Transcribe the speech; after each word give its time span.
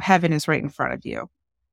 heaven 0.00 0.32
is 0.32 0.48
right 0.48 0.62
in 0.62 0.68
front 0.68 0.92
of 0.92 1.04
you. 1.04 1.28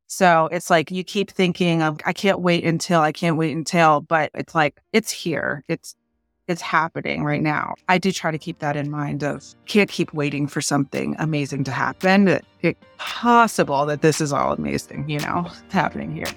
So 0.08 0.50
it's 0.52 0.70
like 0.70 0.92
you 0.92 1.04
keep 1.06 1.32
thinking 1.32 1.82
of, 1.82 2.00
I 2.06 2.12
can't 2.12 2.42
wait 2.42 2.66
until, 2.66 3.00
I 3.00 3.14
can't 3.14 3.38
wait 3.38 3.56
until, 3.56 4.02
but 4.02 4.30
it's 4.34 4.54
like, 4.54 4.82
it's 4.92 5.10
here. 5.10 5.64
It's, 5.70 5.96
it's 6.48 6.62
happening 6.62 7.24
right 7.24 7.42
now. 7.42 7.76
I 7.88 7.98
do 7.98 8.12
try 8.12 8.30
to 8.30 8.38
keep 8.38 8.60
that 8.60 8.76
in 8.76 8.92
mind 8.92 9.24
of 9.24 9.46
can't 9.68 9.90
keep 9.90 10.14
waiting 10.14 10.48
for 10.48 10.60
something 10.60 11.16
amazing 11.18 11.64
to 11.64 11.72
happen. 11.72 12.40
It's 12.62 12.80
possible 12.98 13.86
that 13.86 14.02
this 14.02 14.20
is 14.20 14.34
all 14.34 14.52
amazing, 14.52 15.08
you 15.08 15.20
know, 15.20 15.50
happening 15.70 16.14
here. 16.14 16.28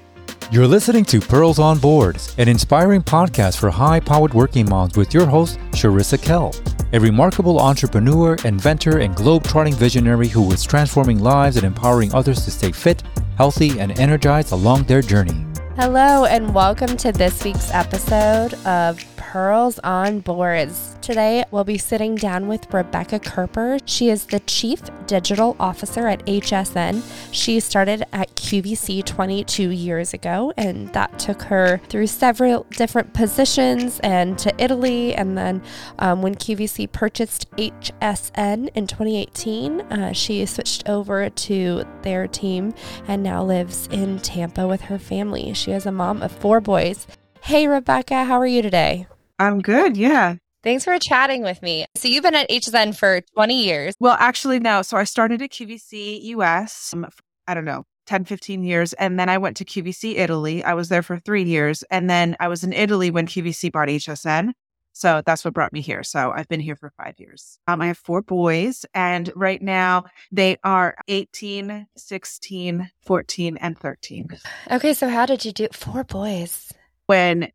You're 0.55 0.69
listening 0.69 1.05
to 1.07 1.19
Pearls 1.19 1.59
on 1.59 1.81
Boards, 1.81 2.33
an 2.39 2.47
inspiring 2.47 3.03
podcast 3.03 3.59
for 3.59 3.71
high 3.71 3.99
powered 3.99 4.33
working 4.33 4.69
moms 4.69 4.97
with 4.97 5.13
your 5.13 5.27
host, 5.27 5.59
Cherissa 5.73 6.17
Kell, 6.17 6.55
a 6.93 7.01
remarkable 7.01 7.59
entrepreneur, 7.59 8.37
inventor, 8.45 8.99
and 8.99 9.17
globe-trotting 9.17 9.75
visionary 9.75 10.29
who 10.29 10.49
is 10.53 10.63
transforming 10.63 11.19
lives 11.19 11.57
and 11.57 11.67
empowering 11.67 12.15
others 12.15 12.45
to 12.45 12.53
stay 12.53 12.71
fit, 12.71 13.03
healthy, 13.37 13.81
and 13.81 13.99
energized 13.99 14.53
along 14.53 14.85
their 14.85 15.03
journey. 15.03 15.45
Hello, 15.75 16.25
and 16.25 16.55
welcome 16.55 16.97
to 16.99 17.11
this 17.11 17.43
week's 17.43 17.73
episode 17.73 18.55
of 18.65 19.05
Pearls 19.35 19.81
on 19.81 20.21
Boards. 20.21 20.97
Today, 21.03 21.43
we'll 21.51 21.65
be 21.65 21.77
sitting 21.77 22.15
down 22.15 22.47
with 22.47 22.73
Rebecca 22.73 23.19
Kerper. 23.19 23.81
She 23.85 24.09
is 24.09 24.27
the 24.27 24.39
Chief 24.39 24.81
Digital 25.09 25.57
Officer 25.59 26.07
at 26.07 26.25
HSN. 26.27 27.03
She 27.33 27.59
started 27.59 28.05
at 28.13 28.33
QVC 28.37 29.05
22 29.05 29.71
years 29.71 30.15
ago, 30.15 30.53
and 30.57 30.93
that 30.93 31.19
took 31.19 31.43
her 31.43 31.81
through 31.89 32.07
several 32.07 32.65
different 32.77 33.13
positions 33.13 33.99
and 34.05 34.39
to 34.39 34.55
Italy. 34.57 35.17
And 35.17 35.37
then, 35.37 35.65
um, 35.99 36.23
when 36.23 36.37
QVC 36.37 36.93
purchased 36.93 37.51
HSN 37.57 38.71
in 38.77 38.87
2018, 38.87 39.81
uh, 39.81 40.13
she 40.13 40.47
switched 40.47 40.89
over 40.89 41.29
to 41.29 41.83
their 42.03 42.29
team 42.29 42.73
and 43.09 43.25
now 43.25 43.43
lives 43.43 43.89
in 43.91 44.21
Tampa 44.21 44.69
with 44.69 44.83
her 44.83 44.99
family. 45.01 45.53
She 45.55 45.73
is 45.73 45.87
a 45.87 45.91
mom 45.91 46.23
of 46.23 46.31
four 46.31 46.61
boys. 46.61 47.09
Hey, 47.41 47.67
Rebecca, 47.67 48.23
how 48.23 48.39
are 48.39 48.47
you 48.47 48.63
today? 48.63 49.09
I'm 49.45 49.61
good. 49.61 49.97
Yeah. 49.97 50.37
Thanks 50.63 50.85
for 50.85 50.99
chatting 50.99 51.43
with 51.43 51.61
me. 51.63 51.85
So 51.95 52.09
you've 52.09 52.23
been 52.23 52.35
at 52.35 52.49
HSN 52.49 52.97
for 52.97 53.21
20 53.35 53.63
years. 53.63 53.95
Well, 54.01 54.17
actually, 54.19 54.61
no. 54.61 54.81
So 54.81 54.97
I 54.97 55.05
started 55.05 55.43
at 55.43 55.51
QVC 55.51 56.23
US, 56.23 56.93
um, 56.95 57.07
I 57.47 57.53
don't 57.53 57.67
know, 57.67 57.85
10, 58.07 58.25
15 58.25 58.65
years. 58.65 58.95
And 58.95 59.21
then 59.21 59.29
I 59.29 59.37
went 59.37 59.59
to 59.59 59.65
QVC 59.65 60.17
Italy. 60.17 60.65
I 60.65 60.73
was 60.73 60.89
there 60.89 61.03
for 61.03 61.19
three 61.19 61.43
years. 61.43 61.85
And 61.91 62.09
then 62.09 62.35
I 62.41 62.49
was 62.49 62.65
in 62.65 62.73
Italy 62.73 63.11
when 63.11 63.27
QVC 63.27 63.71
bought 63.73 63.89
HSN. 63.89 64.53
So 64.95 65.23
that's 65.27 65.45
what 65.45 65.53
brought 65.53 65.73
me 65.73 65.81
here. 65.81 66.03
So 66.03 66.33
I've 66.35 66.49
been 66.49 66.61
here 66.61 66.77
for 66.77 66.93
five 66.97 67.19
years. 67.19 67.59
Um, 67.67 67.83
I 67.83 67.89
have 67.89 67.99
four 67.99 68.23
boys, 68.23 68.87
and 68.95 69.31
right 69.35 69.61
now 69.61 70.05
they 70.31 70.57
are 70.63 70.95
18, 71.09 71.89
16, 71.97 72.91
14, 73.05 73.57
and 73.57 73.77
13. 73.77 74.29
Okay. 74.71 74.95
So 74.95 75.09
how 75.09 75.27
did 75.27 75.45
you 75.45 75.53
do 75.53 75.67
four 75.73 76.05
boys? 76.05 76.73
When 77.07 77.51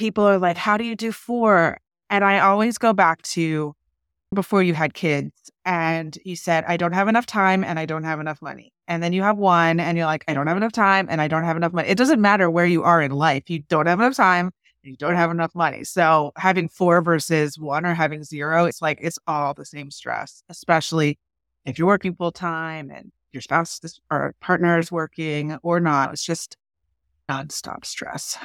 people 0.00 0.24
are 0.24 0.38
like, 0.38 0.56
How 0.56 0.76
do 0.76 0.84
you 0.84 0.96
do 0.96 1.12
four? 1.12 1.78
And 2.08 2.24
I 2.24 2.40
always 2.40 2.78
go 2.78 2.92
back 2.92 3.22
to 3.22 3.76
before 4.34 4.62
you 4.62 4.74
had 4.74 4.94
kids 4.94 5.32
and 5.64 6.18
you 6.24 6.34
said, 6.34 6.64
I 6.66 6.76
don't 6.76 6.92
have 6.92 7.06
enough 7.06 7.26
time 7.26 7.62
and 7.62 7.78
I 7.78 7.86
don't 7.86 8.04
have 8.04 8.18
enough 8.18 8.40
money. 8.42 8.72
And 8.88 9.02
then 9.02 9.12
you 9.12 9.22
have 9.22 9.38
one 9.38 9.78
and 9.78 9.96
you're 9.96 10.06
like, 10.06 10.24
I 10.26 10.34
don't 10.34 10.46
have 10.48 10.56
enough 10.56 10.72
time 10.72 11.06
and 11.08 11.20
I 11.20 11.28
don't 11.28 11.44
have 11.44 11.56
enough 11.56 11.72
money. 11.72 11.88
It 11.88 11.98
doesn't 11.98 12.20
matter 12.20 12.50
where 12.50 12.66
you 12.66 12.82
are 12.82 13.00
in 13.02 13.12
life. 13.12 13.48
You 13.48 13.60
don't 13.60 13.86
have 13.86 14.00
enough 14.00 14.16
time 14.16 14.50
you 14.82 14.96
don't 14.96 15.16
have 15.16 15.30
enough 15.30 15.54
money. 15.54 15.84
So 15.84 16.32
having 16.36 16.68
four 16.68 17.02
versus 17.02 17.58
one 17.58 17.84
or 17.84 17.94
having 17.94 18.24
zero, 18.24 18.64
it's 18.64 18.80
like 18.80 18.98
it's 19.02 19.18
all 19.26 19.54
the 19.54 19.64
same 19.64 19.90
stress, 19.90 20.42
especially 20.48 21.18
if 21.64 21.78
you're 21.78 21.86
working 21.86 22.14
full 22.14 22.32
time 22.32 22.90
and 22.90 23.12
your 23.32 23.42
spouse 23.42 23.80
or 24.10 24.34
partner 24.40 24.78
is 24.78 24.90
working 24.90 25.58
or 25.62 25.80
not. 25.80 26.12
It's 26.12 26.24
just 26.24 26.56
nonstop 27.28 27.84
stress. 27.84 28.38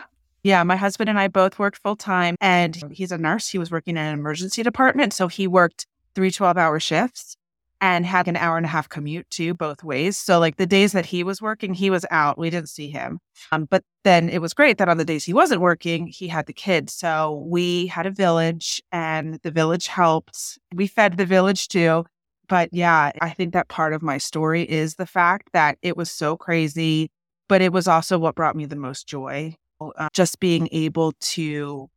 Yeah, 0.45 0.61
my 0.61 0.75
husband 0.75 1.09
and 1.09 1.17
I 1.17 1.27
both 1.27 1.57
worked 1.57 1.79
full 1.79 1.95
time, 1.95 2.35
and 2.39 2.79
he's 2.91 3.11
a 3.11 3.17
nurse. 3.17 3.47
He 3.47 3.57
was 3.57 3.71
working 3.71 3.97
in 3.97 4.03
an 4.03 4.13
emergency 4.13 4.61
department. 4.61 5.11
So 5.11 5.27
he 5.27 5.47
worked 5.47 5.87
three 6.13 6.29
12 6.29 6.55
hour 6.55 6.79
shifts 6.79 7.35
and 7.81 8.05
had 8.05 8.27
an 8.27 8.35
hour 8.35 8.55
and 8.55 8.63
a 8.63 8.69
half 8.69 8.87
commute 8.87 9.27
too, 9.31 9.55
both 9.55 9.83
ways. 9.83 10.19
So, 10.19 10.37
like 10.37 10.57
the 10.57 10.67
days 10.67 10.91
that 10.91 11.07
he 11.07 11.23
was 11.23 11.41
working, 11.41 11.73
he 11.73 11.89
was 11.89 12.05
out. 12.11 12.37
We 12.37 12.51
didn't 12.51 12.69
see 12.69 12.91
him. 12.91 13.17
Um, 13.51 13.65
but 13.65 13.83
then 14.03 14.29
it 14.29 14.39
was 14.39 14.53
great 14.53 14.77
that 14.77 14.87
on 14.87 14.97
the 14.97 15.03
days 15.03 15.25
he 15.25 15.33
wasn't 15.33 15.61
working, 15.61 16.05
he 16.05 16.27
had 16.27 16.45
the 16.45 16.53
kids. 16.53 16.93
So 16.93 17.43
we 17.47 17.87
had 17.87 18.05
a 18.05 18.11
village, 18.11 18.83
and 18.91 19.39
the 19.41 19.49
village 19.49 19.87
helped. 19.87 20.59
We 20.75 20.85
fed 20.85 21.17
the 21.17 21.25
village 21.25 21.69
too. 21.69 22.05
But 22.47 22.69
yeah, 22.71 23.13
I 23.19 23.31
think 23.31 23.53
that 23.53 23.67
part 23.67 23.93
of 23.93 24.03
my 24.03 24.19
story 24.19 24.61
is 24.61 24.93
the 24.93 25.07
fact 25.07 25.49
that 25.53 25.79
it 25.81 25.97
was 25.97 26.11
so 26.11 26.37
crazy, 26.37 27.09
but 27.49 27.63
it 27.63 27.73
was 27.73 27.87
also 27.87 28.19
what 28.19 28.35
brought 28.35 28.55
me 28.55 28.65
the 28.65 28.75
most 28.75 29.07
joy 29.07 29.55
uh, 29.81 30.09
just 30.13 30.39
being 30.39 30.69
able 30.71 31.13
to 31.19 31.89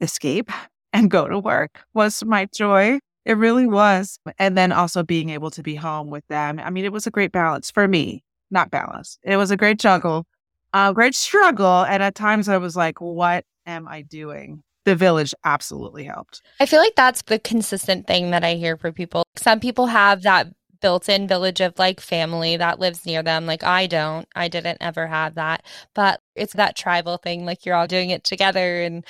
escape 0.00 0.50
and 0.92 1.10
go 1.10 1.28
to 1.28 1.38
work 1.38 1.80
was 1.92 2.24
my 2.24 2.46
joy. 2.54 2.98
It 3.24 3.36
really 3.36 3.66
was. 3.66 4.18
And 4.38 4.56
then 4.56 4.70
also 4.70 5.02
being 5.02 5.30
able 5.30 5.50
to 5.52 5.62
be 5.62 5.74
home 5.74 6.10
with 6.10 6.26
them. 6.28 6.60
I 6.60 6.70
mean, 6.70 6.84
it 6.84 6.92
was 6.92 7.06
a 7.06 7.10
great 7.10 7.32
balance 7.32 7.70
for 7.70 7.88
me, 7.88 8.22
not 8.50 8.70
balance. 8.70 9.18
It 9.22 9.36
was 9.36 9.50
a 9.50 9.56
great 9.56 9.78
juggle, 9.78 10.26
a 10.72 10.92
great 10.92 11.14
struggle. 11.14 11.84
And 11.84 12.02
at 12.02 12.14
times 12.14 12.48
I 12.48 12.58
was 12.58 12.76
like, 12.76 13.00
what 13.00 13.44
am 13.66 13.88
I 13.88 14.02
doing? 14.02 14.62
The 14.84 14.94
village 14.94 15.32
absolutely 15.44 16.04
helped. 16.04 16.42
I 16.60 16.66
feel 16.66 16.80
like 16.80 16.94
that's 16.94 17.22
the 17.22 17.38
consistent 17.38 18.06
thing 18.06 18.30
that 18.32 18.44
I 18.44 18.54
hear 18.54 18.76
from 18.76 18.92
people. 18.92 19.24
Some 19.36 19.58
people 19.58 19.86
have 19.86 20.22
that 20.22 20.48
built 20.84 21.08
in 21.08 21.26
village 21.26 21.62
of 21.62 21.72
like 21.78 21.98
family 21.98 22.58
that 22.58 22.78
lives 22.78 23.06
near 23.06 23.22
them. 23.22 23.46
Like 23.46 23.64
I 23.64 23.86
don't, 23.86 24.28
I 24.36 24.48
didn't 24.48 24.76
ever 24.82 25.06
have 25.06 25.36
that. 25.36 25.64
But 25.94 26.20
it's 26.36 26.52
that 26.52 26.76
tribal 26.76 27.16
thing. 27.16 27.46
Like 27.46 27.64
you're 27.64 27.74
all 27.74 27.86
doing 27.86 28.10
it 28.10 28.22
together 28.22 28.82
and 28.82 29.02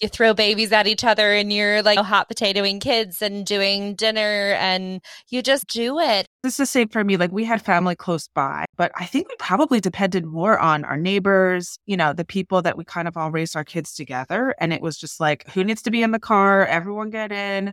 you 0.00 0.08
throw 0.08 0.34
babies 0.34 0.72
at 0.72 0.88
each 0.88 1.04
other 1.04 1.32
and 1.32 1.52
you're 1.52 1.82
like 1.84 2.00
hot 2.00 2.28
potatoing 2.28 2.80
kids 2.80 3.22
and 3.22 3.46
doing 3.46 3.94
dinner 3.94 4.56
and 4.58 5.00
you 5.28 5.40
just 5.40 5.68
do 5.68 6.00
it. 6.00 6.26
This 6.42 6.54
is 6.54 6.56
the 6.56 6.66
same 6.66 6.88
for 6.88 7.04
me. 7.04 7.16
Like 7.16 7.30
we 7.30 7.44
had 7.44 7.62
family 7.62 7.94
close 7.94 8.26
by, 8.34 8.64
but 8.76 8.90
I 8.96 9.04
think 9.04 9.28
we 9.28 9.36
probably 9.38 9.78
depended 9.78 10.24
more 10.24 10.58
on 10.58 10.84
our 10.84 10.96
neighbors, 10.96 11.78
you 11.86 11.96
know, 11.96 12.12
the 12.12 12.24
people 12.24 12.60
that 12.62 12.76
we 12.76 12.84
kind 12.84 13.06
of 13.06 13.16
all 13.16 13.30
raised 13.30 13.54
our 13.54 13.62
kids 13.62 13.94
together. 13.94 14.52
And 14.58 14.72
it 14.72 14.82
was 14.82 14.98
just 14.98 15.20
like, 15.20 15.48
who 15.50 15.62
needs 15.62 15.82
to 15.82 15.92
be 15.92 16.02
in 16.02 16.10
the 16.10 16.18
car? 16.18 16.66
Everyone 16.66 17.10
get 17.10 17.30
in 17.30 17.72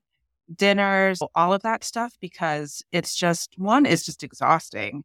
dinners, 0.56 1.20
all 1.36 1.54
of 1.54 1.62
that 1.64 1.84
stuff, 1.84 2.16
because 2.20 2.84
it's 2.92 3.16
just 3.16 3.54
one 3.58 3.86
is 3.86 4.06
just 4.06 4.24
exhausting. 4.24 5.04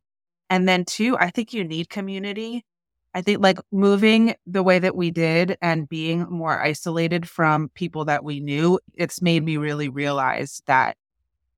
And 0.50 0.68
then 0.68 0.84
two, 0.84 1.16
I 1.18 1.30
think 1.30 1.52
you 1.52 1.64
need 1.64 1.88
community. 1.88 2.64
I 3.14 3.22
think 3.22 3.42
like 3.42 3.58
moving 3.70 4.34
the 4.46 4.62
way 4.62 4.78
that 4.78 4.96
we 4.96 5.10
did 5.10 5.56
and 5.60 5.88
being 5.88 6.26
more 6.30 6.60
isolated 6.60 7.28
from 7.28 7.70
people 7.74 8.04
that 8.06 8.24
we 8.24 8.40
knew, 8.40 8.78
it's 8.94 9.20
made 9.20 9.44
me 9.44 9.56
really 9.56 9.88
realize 9.88 10.62
that 10.66 10.96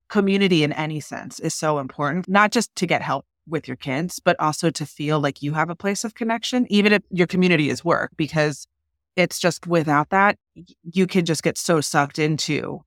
community 0.09 0.65
in 0.65 0.73
any 0.73 1.01
sense 1.01 1.41
is 1.41 1.55
so 1.55 1.79
important, 1.79 2.29
not 2.29 2.53
just 2.53 2.75
to 2.77 2.87
get 2.87 3.03
help 3.03 3.25
with 3.47 3.69
your 3.69 3.77
kids, 3.77 4.21
but 4.21 4.39
also 4.41 4.71
to 4.71 4.87
feel 4.87 5.21
like 5.21 5.43
you 5.43 5.53
have 5.53 5.71
a 5.71 5.77
place 5.77 6.05
of 6.05 6.15
connection, 6.15 6.67
even 6.71 6.93
if 6.93 7.03
your 7.11 7.27
community 7.27 7.69
is 7.69 7.85
work, 7.85 8.11
because 8.17 8.67
it's 9.17 9.39
just 9.39 9.67
without 9.67 10.11
that, 10.11 10.39
you 10.93 11.07
can 11.07 11.25
just 11.25 11.43
get 11.43 11.59
so 11.59 11.81
sucked 11.81 12.19
into 12.19 12.81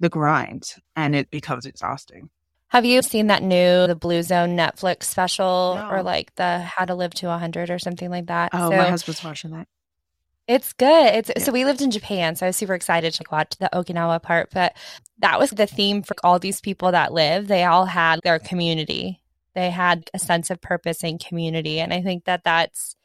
the 0.00 0.08
grind 0.08 0.74
and 0.96 1.14
it 1.14 1.30
becomes 1.30 1.66
exhausting. 1.66 2.30
Have 2.68 2.84
you 2.84 3.02
seen 3.02 3.26
that 3.28 3.42
new 3.42 3.86
the 3.86 3.96
Blue 3.96 4.22
Zone 4.22 4.56
Netflix 4.56 5.04
special 5.04 5.76
No. 5.76 5.90
or 5.90 6.02
like 6.02 6.34
the 6.36 6.60
How 6.60 6.84
to 6.84 6.94
Live 6.94 7.12
to 7.14 7.26
100 7.26 7.70
or 7.70 7.78
something 7.78 8.10
like 8.10 8.26
that? 8.26 8.50
Oh, 8.52 8.70
So 8.70 8.76
my 8.76 8.88
husband's 8.88 9.22
watching 9.24 9.50
that. 9.52 9.66
It's 10.46 10.72
good. 10.72 11.14
It's 11.14 11.30
Yeah. 11.36 11.42
so 11.44 11.52
we 11.52 11.64
lived 11.64 11.82
in 11.82 11.90
Japan, 11.90 12.34
so 12.34 12.46
I 12.46 12.48
was 12.48 12.56
super 12.56 12.74
excited 12.74 13.12
to 13.14 13.24
watch 13.30 13.56
the 13.58 13.68
Okinawa 13.72 14.22
part. 14.22 14.50
But 14.52 14.76
that 15.18 15.38
was 15.38 15.50
the 15.50 15.66
theme 15.66 16.02
for 16.02 16.14
all 16.24 16.38
these 16.38 16.60
people 16.60 16.90
that 16.92 17.12
live. 17.12 17.46
They 17.46 17.64
all 17.64 17.84
had 17.86 18.20
their 18.24 18.38
community. 18.38 19.20
They 19.54 19.70
had 19.70 20.08
a 20.14 20.18
sense 20.18 20.50
of 20.50 20.60
purpose 20.60 21.04
and 21.04 21.18
community, 21.24 21.78
and 21.80 21.92
I 21.92 22.02
think 22.02 22.24
that 22.24 22.42
that's 22.44 22.96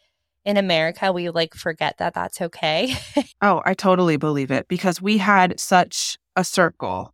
in 0.44 0.58
America 0.58 1.12
we 1.12 1.30
like 1.32 1.56
forget 1.56 1.98
that 1.98 2.14
that's 2.14 2.40
okay. 2.42 2.96
Oh, 3.42 3.62
I 3.66 3.74
totally 3.74 4.18
believe 4.18 4.50
it 4.50 4.68
because 4.68 5.02
we 5.02 5.18
had 5.18 5.60
such 5.60 6.18
a 6.36 6.44
circle. 6.44 7.14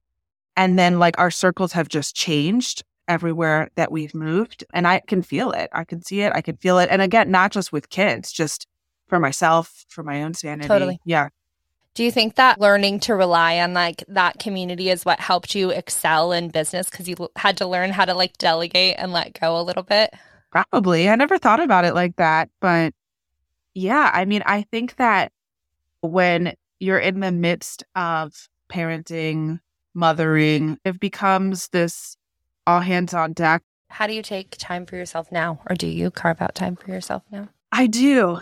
And 0.58 0.78
then, 0.78 1.00
like, 1.00 1.18
our 1.18 1.32
circles 1.32 1.72
have 1.74 1.88
just 1.88 2.16
changed 2.16 2.84
everywhere 3.08 3.70
that 3.76 3.92
we've 3.92 4.14
moved. 4.14 4.64
And 4.74 4.88
I 4.88 5.00
can 5.00 5.22
feel 5.22 5.52
it. 5.52 5.70
I 5.74 5.84
can 5.84 6.02
see 6.02 6.22
it. 6.22 6.32
I 6.36 6.42
can 6.42 6.58
feel 6.58 6.80
it. 6.80 6.90
And 6.92 7.02
again, 7.02 7.32
not 7.32 7.52
just 7.52 7.72
with 7.72 7.90
kids, 7.90 8.32
just 8.32 8.68
for 9.08 9.20
myself, 9.20 9.86
for 9.90 10.04
my 10.04 10.24
own 10.24 10.34
sanity. 10.34 10.68
Totally. 10.68 11.00
Yeah. 11.06 11.30
Do 11.94 12.06
you 12.06 12.12
think 12.12 12.36
that 12.36 12.60
learning 12.60 13.02
to 13.02 13.16
rely 13.16 13.60
on 13.60 13.74
like 13.74 14.04
that 14.08 14.40
community 14.40 14.90
is 14.90 15.04
what 15.04 15.20
helped 15.20 15.56
you 15.56 15.72
excel 15.72 16.32
in 16.32 16.48
business 16.48 16.90
because 16.90 17.10
you 17.10 17.16
had 17.36 17.58
to 17.58 17.68
learn 17.68 17.92
how 17.92 18.06
to 18.06 18.14
like 18.14 18.38
delegate 18.38 18.96
and 18.98 19.12
let 19.12 19.38
go 19.38 19.60
a 19.60 19.64
little 19.64 19.84
bit? 19.84 20.14
Probably. 20.52 21.10
I 21.10 21.16
never 21.16 21.38
thought 21.38 21.60
about 21.60 21.84
it 21.84 21.94
like 21.94 22.16
that. 22.16 22.50
But 22.62 22.94
yeah, 23.74 24.10
I 24.14 24.24
mean, 24.24 24.42
I 24.46 24.62
think 24.64 24.96
that 24.96 25.34
when 26.00 26.54
you're 26.80 26.98
in 26.98 27.20
the 27.20 27.32
midst 27.32 27.84
of 27.96 28.48
parenting, 28.72 29.60
mothering, 29.94 30.80
it 30.86 31.00
becomes 31.00 31.68
this 31.70 32.16
all 32.66 32.80
hands 32.80 33.14
on 33.14 33.34
deck. 33.34 33.62
How 33.90 34.08
do 34.08 34.14
you 34.14 34.22
take 34.22 34.56
time 34.58 34.86
for 34.86 34.96
yourself 34.96 35.32
now? 35.32 35.60
Or 35.70 35.76
do 35.76 35.88
you 35.88 36.12
carve 36.12 36.42
out 36.42 36.56
time 36.56 36.76
for 36.76 36.90
yourself 36.90 37.24
now? 37.32 37.50
I 37.72 37.88
do. 37.88 38.40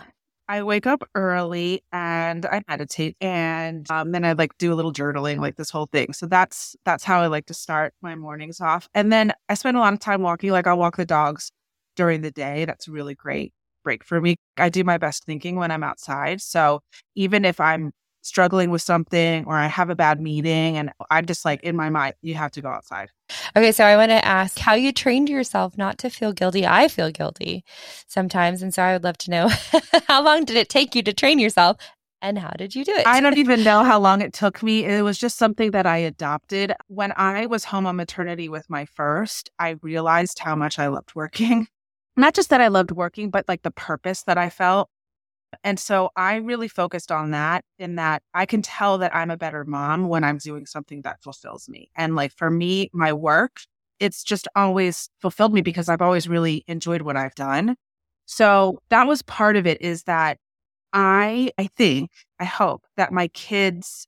I 0.48 0.62
wake 0.64 0.86
up 0.86 1.08
early 1.14 1.84
and 1.92 2.44
I 2.44 2.62
meditate 2.66 3.16
and 3.20 3.88
um, 3.90 4.10
then 4.10 4.24
I 4.24 4.32
like 4.32 4.56
do 4.58 4.72
a 4.72 4.74
little 4.74 4.92
journaling, 4.92 5.38
like 5.38 5.56
this 5.56 5.70
whole 5.70 5.86
thing. 5.86 6.12
So 6.12 6.26
that's 6.26 6.74
that's 6.84 7.04
how 7.04 7.20
I 7.20 7.28
like 7.28 7.46
to 7.46 7.54
start 7.54 7.94
my 8.02 8.16
mornings 8.16 8.60
off. 8.60 8.88
And 8.94 9.12
then 9.12 9.32
I 9.48 9.54
spend 9.54 9.76
a 9.76 9.80
lot 9.80 9.92
of 9.92 10.00
time 10.00 10.22
walking. 10.22 10.50
Like 10.50 10.66
I'll 10.66 10.78
walk 10.78 10.96
the 10.96 11.06
dogs 11.06 11.52
during 11.94 12.22
the 12.22 12.32
day. 12.32 12.64
That's 12.64 12.88
a 12.88 12.90
really 12.90 13.14
great 13.14 13.52
break 13.84 14.04
for 14.04 14.20
me. 14.20 14.36
I 14.56 14.70
do 14.70 14.82
my 14.82 14.98
best 14.98 15.24
thinking 15.24 15.54
when 15.54 15.70
I'm 15.70 15.84
outside. 15.84 16.40
So 16.40 16.80
even 17.14 17.44
if 17.44 17.60
I'm 17.60 17.92
struggling 18.22 18.70
with 18.70 18.82
something 18.82 19.44
or 19.46 19.54
I 19.54 19.66
have 19.66 19.90
a 19.90 19.94
bad 19.94 20.20
meeting 20.20 20.76
and 20.76 20.90
I'm 21.10 21.26
just 21.26 21.44
like 21.44 21.62
in 21.62 21.76
my 21.76 21.90
mind, 21.90 22.14
you 22.22 22.34
have 22.34 22.52
to 22.52 22.60
go 22.60 22.68
outside. 22.68 23.08
Okay, 23.56 23.72
so 23.72 23.84
I 23.84 23.96
want 23.96 24.10
to 24.10 24.24
ask 24.24 24.58
how 24.58 24.74
you 24.74 24.92
trained 24.92 25.28
yourself 25.28 25.78
not 25.78 25.98
to 25.98 26.10
feel 26.10 26.32
guilty. 26.32 26.66
I 26.66 26.88
feel 26.88 27.10
guilty 27.10 27.64
sometimes. 28.06 28.62
And 28.62 28.74
so 28.74 28.82
I 28.82 28.92
would 28.92 29.04
love 29.04 29.18
to 29.18 29.30
know 29.30 29.48
how 30.08 30.22
long 30.22 30.44
did 30.44 30.56
it 30.56 30.68
take 30.68 30.94
you 30.94 31.02
to 31.02 31.12
train 31.12 31.38
yourself 31.38 31.76
and 32.22 32.38
how 32.38 32.50
did 32.50 32.74
you 32.74 32.84
do 32.84 32.92
it? 32.92 33.06
I 33.06 33.20
don't 33.20 33.38
even 33.38 33.64
know 33.64 33.82
how 33.84 33.98
long 33.98 34.20
it 34.20 34.32
took 34.32 34.62
me. 34.62 34.84
It 34.84 35.02
was 35.02 35.18
just 35.18 35.38
something 35.38 35.70
that 35.70 35.86
I 35.86 35.98
adopted. 35.98 36.74
When 36.88 37.12
I 37.16 37.46
was 37.46 37.64
home 37.64 37.86
on 37.86 37.96
maternity 37.96 38.48
with 38.48 38.68
my 38.68 38.84
first, 38.84 39.50
I 39.58 39.76
realized 39.82 40.38
how 40.38 40.54
much 40.54 40.78
I 40.78 40.88
loved 40.88 41.14
working. 41.14 41.68
Not 42.16 42.34
just 42.34 42.50
that 42.50 42.60
I 42.60 42.68
loved 42.68 42.90
working, 42.90 43.30
but 43.30 43.48
like 43.48 43.62
the 43.62 43.70
purpose 43.70 44.24
that 44.24 44.36
I 44.36 44.50
felt 44.50 44.90
and 45.64 45.78
so 45.78 46.10
I 46.16 46.36
really 46.36 46.68
focused 46.68 47.12
on 47.12 47.30
that 47.32 47.64
in 47.78 47.96
that 47.96 48.22
I 48.34 48.46
can 48.46 48.62
tell 48.62 48.98
that 48.98 49.14
I'm 49.14 49.30
a 49.30 49.36
better 49.36 49.64
mom 49.64 50.08
when 50.08 50.24
I'm 50.24 50.38
doing 50.38 50.66
something 50.66 51.02
that 51.02 51.22
fulfills 51.22 51.68
me. 51.68 51.90
And 51.96 52.16
like 52.16 52.32
for 52.32 52.50
me, 52.50 52.90
my 52.92 53.12
work, 53.12 53.60
it's 54.00 54.22
just 54.24 54.48
always 54.56 55.08
fulfilled 55.20 55.52
me 55.54 55.60
because 55.62 55.88
I've 55.88 56.02
always 56.02 56.28
really 56.28 56.64
enjoyed 56.68 57.02
what 57.02 57.16
I've 57.16 57.34
done. 57.34 57.76
So 58.26 58.78
that 58.90 59.06
was 59.06 59.22
part 59.22 59.56
of 59.56 59.66
it 59.66 59.80
is 59.82 60.04
that 60.04 60.38
I 60.92 61.52
I 61.58 61.68
think, 61.68 62.10
I 62.40 62.44
hope 62.46 62.84
that 62.96 63.12
my 63.12 63.28
kids 63.28 64.06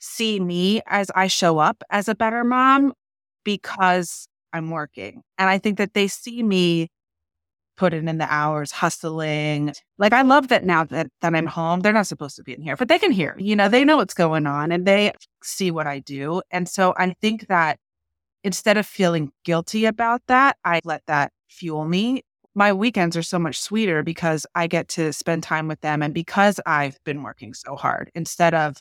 see 0.00 0.40
me 0.40 0.80
as 0.86 1.10
I 1.14 1.26
show 1.26 1.58
up 1.58 1.82
as 1.90 2.08
a 2.08 2.14
better 2.14 2.44
mom 2.44 2.94
because 3.44 4.26
I'm 4.52 4.70
working. 4.70 5.22
And 5.38 5.48
I 5.50 5.58
think 5.58 5.78
that 5.78 5.94
they 5.94 6.08
see 6.08 6.42
me 6.42 6.88
putting 7.80 8.08
in 8.08 8.18
the 8.18 8.30
hours, 8.30 8.70
hustling. 8.70 9.72
Like 9.96 10.12
I 10.12 10.20
love 10.20 10.48
that 10.48 10.66
now 10.66 10.84
that, 10.84 11.06
that 11.22 11.34
I'm 11.34 11.46
home. 11.46 11.80
They're 11.80 11.94
not 11.94 12.06
supposed 12.06 12.36
to 12.36 12.42
be 12.42 12.52
in 12.52 12.60
here, 12.60 12.76
but 12.76 12.88
they 12.88 12.98
can 12.98 13.10
hear, 13.10 13.34
you 13.38 13.56
know, 13.56 13.70
they 13.70 13.86
know 13.86 13.96
what's 13.96 14.12
going 14.12 14.46
on 14.46 14.70
and 14.70 14.86
they 14.86 15.12
see 15.42 15.70
what 15.70 15.86
I 15.86 16.00
do. 16.00 16.42
And 16.50 16.68
so 16.68 16.92
I 16.98 17.14
think 17.22 17.46
that 17.46 17.78
instead 18.44 18.76
of 18.76 18.84
feeling 18.84 19.32
guilty 19.44 19.86
about 19.86 20.20
that, 20.26 20.58
I 20.62 20.82
let 20.84 21.06
that 21.06 21.32
fuel 21.48 21.86
me. 21.86 22.22
My 22.54 22.70
weekends 22.74 23.16
are 23.16 23.22
so 23.22 23.38
much 23.38 23.58
sweeter 23.58 24.02
because 24.02 24.46
I 24.54 24.66
get 24.66 24.88
to 24.88 25.10
spend 25.14 25.42
time 25.42 25.66
with 25.66 25.80
them 25.80 26.02
and 26.02 26.12
because 26.12 26.60
I've 26.66 27.02
been 27.04 27.22
working 27.22 27.54
so 27.54 27.76
hard 27.76 28.10
instead 28.14 28.52
of 28.52 28.76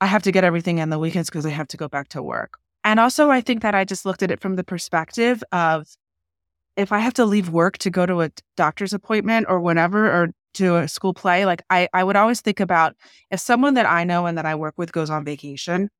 I 0.00 0.06
have 0.06 0.22
to 0.22 0.32
get 0.32 0.44
everything 0.44 0.78
in 0.78 0.88
the 0.88 0.98
weekends 0.98 1.28
because 1.28 1.44
I 1.44 1.50
have 1.50 1.68
to 1.68 1.76
go 1.76 1.88
back 1.88 2.08
to 2.08 2.22
work. 2.22 2.56
And 2.84 2.98
also, 2.98 3.30
I 3.30 3.42
think 3.42 3.60
that 3.60 3.74
I 3.74 3.84
just 3.84 4.06
looked 4.06 4.22
at 4.22 4.30
it 4.30 4.40
from 4.40 4.56
the 4.56 4.64
perspective 4.64 5.44
of 5.52 5.88
if 6.76 6.92
I 6.92 6.98
have 6.98 7.14
to 7.14 7.24
leave 7.24 7.50
work 7.50 7.78
to 7.78 7.90
go 7.90 8.06
to 8.06 8.22
a 8.22 8.30
doctor's 8.56 8.92
appointment 8.92 9.46
or 9.48 9.60
whatever, 9.60 10.06
or 10.10 10.30
to 10.54 10.76
a 10.76 10.88
school 10.88 11.14
play, 11.14 11.46
like 11.46 11.62
I, 11.70 11.88
I 11.92 12.04
would 12.04 12.16
always 12.16 12.40
think 12.40 12.60
about 12.60 12.96
if 13.30 13.40
someone 13.40 13.74
that 13.74 13.86
I 13.86 14.04
know 14.04 14.26
and 14.26 14.38
that 14.38 14.46
I 14.46 14.54
work 14.54 14.74
with 14.76 14.92
goes 14.92 15.10
on 15.10 15.24
vacation, 15.24 15.90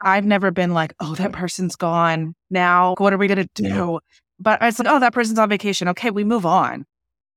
I've 0.00 0.24
never 0.26 0.50
been 0.50 0.74
like, 0.74 0.94
oh, 1.00 1.14
that 1.14 1.32
person's 1.32 1.76
gone. 1.76 2.34
Now, 2.50 2.94
what 2.98 3.12
are 3.12 3.18
we 3.18 3.28
going 3.28 3.46
to 3.46 3.62
do? 3.62 4.00
But 4.40 4.58
it's 4.62 4.78
like, 4.80 4.88
oh, 4.88 4.98
that 4.98 5.12
person's 5.12 5.38
on 5.38 5.48
vacation. 5.48 5.88
Okay, 5.88 6.10
we 6.10 6.24
move 6.24 6.44
on. 6.44 6.84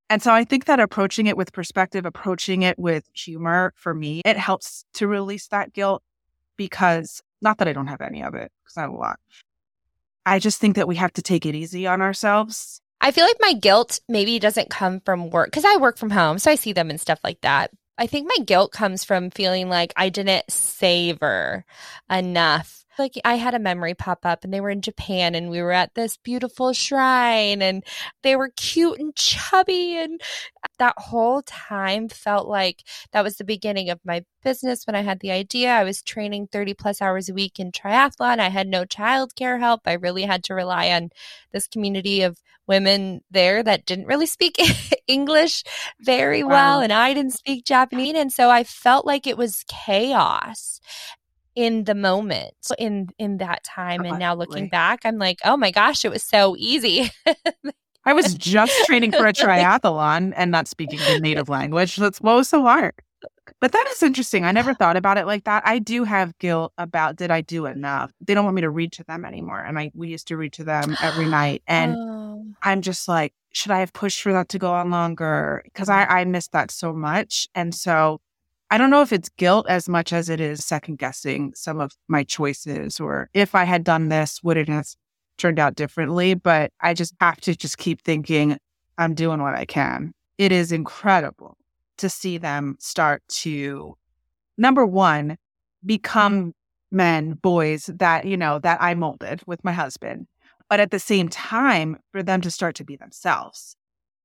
And 0.10 0.22
so 0.22 0.32
I 0.32 0.44
think 0.44 0.66
that 0.66 0.80
approaching 0.80 1.28
it 1.28 1.38
with 1.38 1.52
perspective, 1.54 2.06
approaching 2.06 2.62
it 2.62 2.78
with 2.78 3.08
humor 3.14 3.74
for 3.76 3.94
me, 3.94 4.22
it 4.26 4.38
helps 4.38 4.86
to 4.96 5.08
release 5.08 5.48
that 5.48 5.74
guilt 5.74 6.04
because 6.58 7.22
not 7.42 7.58
that 7.58 7.68
I 7.68 7.74
don't 7.74 7.88
have 7.88 8.02
any 8.02 8.22
of 8.24 8.36
it 8.36 8.52
because 8.64 8.78
I 8.78 8.82
have 8.82 8.92
a 8.92 8.96
lot, 8.96 9.20
I 10.26 10.40
just 10.40 10.60
think 10.60 10.76
that 10.76 10.88
we 10.88 10.96
have 10.96 11.14
to 11.14 11.22
take 11.22 11.46
it 11.46 11.56
easy 11.56 11.88
on 11.88 12.02
ourselves. 12.02 12.82
I 13.02 13.12
feel 13.12 13.26
like 13.26 13.38
my 13.40 13.54
guilt 13.54 14.00
maybe 14.08 14.40
doesn't 14.40 14.70
come 14.70 15.02
from 15.02 15.30
work 15.30 15.48
because 15.48 15.66
I 15.66 15.78
work 15.78 15.98
from 15.98 16.10
home, 16.10 16.40
so 16.40 16.50
I 16.50 16.56
see 16.56 16.74
them 16.74 16.90
and 16.90 17.00
stuff 17.00 17.20
like 17.24 17.42
that. 17.42 17.72
I 17.98 18.08
think 18.08 18.28
my 18.28 18.44
guilt 18.44 18.72
comes 18.72 19.04
from 19.04 19.30
feeling 19.30 19.70
like 19.70 19.94
I 19.96 20.10
didn't 20.10 20.50
savor 20.52 21.66
enough 22.10 22.85
like 22.98 23.20
I 23.26 23.36
had 23.36 23.54
a 23.54 23.60
memory 23.60 23.94
pop 23.94 24.26
up 24.26 24.44
and 24.44 24.54
they 24.54 24.62
were 24.62 24.70
in 24.70 24.82
Japan 24.82 25.36
and 25.36 25.50
we 25.50 25.62
were 25.62 25.72
at 25.72 25.96
this 25.96 26.18
beautiful 26.18 26.74
shrine 26.74 27.62
and 27.62 27.84
they 28.24 28.36
were 28.36 28.52
cute 28.56 29.00
and 29.00 29.16
chubby 29.16 29.98
and 29.98 30.22
that 30.80 30.96
whole 30.98 31.42
time 31.44 32.10
felt 32.10 32.48
like 32.48 32.84
that 33.12 33.24
was 33.24 33.38
the 33.38 33.44
beginning 33.44 33.90
of 33.90 34.00
my 34.04 34.24
business 34.44 34.86
when 34.86 34.96
I 34.96 35.02
had 35.02 35.20
the 35.20 35.32
idea. 35.32 35.72
I 35.72 35.84
was 35.84 36.02
training 36.02 36.48
30 36.52 36.74
plus 36.74 37.02
hours 37.02 37.30
a 37.30 37.34
week 37.34 37.60
in 37.60 37.72
triathlon. 37.72 38.40
I 38.40 38.50
had 38.50 38.68
no 38.68 38.86
childcare 38.86 39.60
help. 39.60 39.82
I 39.86 39.94
really 39.94 40.24
had 40.24 40.44
to 40.46 40.54
rely 40.54 40.90
on 40.92 41.10
this 41.52 41.68
community 41.68 42.22
of 42.22 42.42
women 42.68 43.22
there 43.30 43.62
that 43.62 43.86
didn't 43.86 44.08
really 44.08 44.26
speak 44.26 44.58
English 45.08 45.64
very 46.02 46.44
well 46.44 46.82
and 46.82 46.92
I 46.92 47.14
didn't 47.14 47.34
speak 47.34 47.64
Japanese 47.64 48.16
and 48.16 48.32
so 48.32 48.50
I 48.50 48.64
felt 48.64 49.06
like 49.06 49.28
it 49.28 49.38
was 49.38 49.64
chaos 49.68 50.80
in 51.56 51.86
the 51.86 51.96
moment 51.96 52.54
in 52.78 53.08
in 53.18 53.38
that 53.38 53.64
time 53.64 54.02
and 54.06 54.20
now 54.20 54.36
looking 54.36 54.68
back 54.68 55.02
i'm 55.06 55.18
like 55.18 55.40
oh 55.46 55.56
my 55.56 55.72
gosh 55.72 56.04
it 56.06 56.12
was 56.12 56.24
so 56.24 56.56
easy. 56.58 57.10
I 58.06 58.14
was 58.14 58.36
just 58.36 58.86
training 58.86 59.12
for 59.12 59.26
a 59.26 59.34
triathlon 59.34 60.34
and 60.36 60.52
not 60.52 60.68
speaking 60.68 61.00
the 61.00 61.20
native 61.20 61.50
language. 61.50 61.96
That's 61.96 62.22
what 62.22 62.36
was 62.36 62.48
so 62.48 62.62
hard. 62.62 62.94
But 63.60 63.72
that 63.72 63.88
is 63.92 64.04
interesting. 64.04 64.44
I 64.44 64.52
never 64.52 64.74
thought 64.74 64.98
about 64.98 65.18
it 65.18 65.26
like 65.26 65.46
that. 65.46 65.64
I 65.66 65.80
do 65.80 66.04
have 66.04 66.38
guilt 66.38 66.74
about 66.78 67.16
did 67.16 67.32
i 67.32 67.42
do 67.42 67.66
enough? 67.66 68.12
They 68.22 68.34
don't 68.34 68.44
want 68.44 68.56
me 68.56 68.62
to 68.62 68.70
read 68.70 68.92
to 68.94 69.04
them 69.04 69.26
anymore 69.26 69.60
and 69.60 69.80
i 69.80 69.92
we 69.96 70.10
used 70.10 70.28
to 70.28 70.38
read 70.38 70.54
to 70.54 70.64
them 70.64 70.96
every 71.02 71.26
night 71.26 71.64
and 71.68 71.96
oh. 71.98 72.46
i'm 72.62 72.82
just 72.82 73.08
like 73.08 73.34
should 73.54 73.72
i 73.72 73.80
have 73.80 73.94
pushed 73.94 74.22
for 74.22 74.34
that 74.34 74.50
to 74.50 74.60
go 74.60 74.72
on 74.72 74.92
longer? 74.92 75.62
Because 75.64 75.90
i 75.90 76.06
mm. 76.06 76.12
i 76.12 76.26
missed 76.26 76.52
that 76.52 76.70
so 76.72 76.94
much 76.94 77.48
and 77.56 77.74
so 77.74 78.20
I 78.76 78.78
don't 78.78 78.90
know 78.90 79.02
if 79.02 79.14
it's 79.14 79.30
guilt 79.30 79.68
as 79.70 79.88
much 79.88 80.12
as 80.12 80.28
it 80.28 80.42
is 80.42 80.66
second 80.66 80.98
guessing 80.98 81.54
some 81.56 81.80
of 81.80 81.94
my 82.10 82.26
choices 82.26 83.00
or 83.00 83.30
if 83.34 83.56
I 83.56 83.64
had 83.64 83.86
done 83.86 84.10
this, 84.10 84.44
would 84.44 84.58
it 84.58 84.68
have 84.68 84.86
turned 85.38 85.60
out 85.60 85.76
differently? 85.76 86.34
But 86.34 86.74
I 86.82 86.94
just 86.94 87.16
have 87.22 87.40
to 87.40 87.56
just 87.56 87.78
keep 87.78 88.02
thinking 88.02 88.58
I'm 88.98 89.14
doing 89.14 89.42
what 89.42 89.56
I 89.56 89.64
can. 89.64 90.12
It 90.38 90.52
is 90.52 90.74
incredible 90.74 91.56
to 92.00 92.10
see 92.10 92.38
them 92.38 92.76
start 92.78 93.24
to, 93.30 93.96
number 94.58 94.86
one, 94.86 95.38
become 95.86 96.52
men, 96.92 97.36
boys 97.36 97.90
that, 97.96 98.26
you 98.26 98.36
know, 98.36 98.60
that 98.60 98.82
I 98.82 98.94
molded 98.94 99.42
with 99.48 99.64
my 99.64 99.72
husband. 99.72 100.28
But 100.70 100.82
at 100.82 100.92
the 100.92 101.00
same 101.00 101.30
time, 101.30 101.96
for 102.12 102.22
them 102.22 102.42
to 102.42 102.52
start 102.52 102.76
to 102.76 102.84
be 102.84 102.98
themselves. 102.98 103.78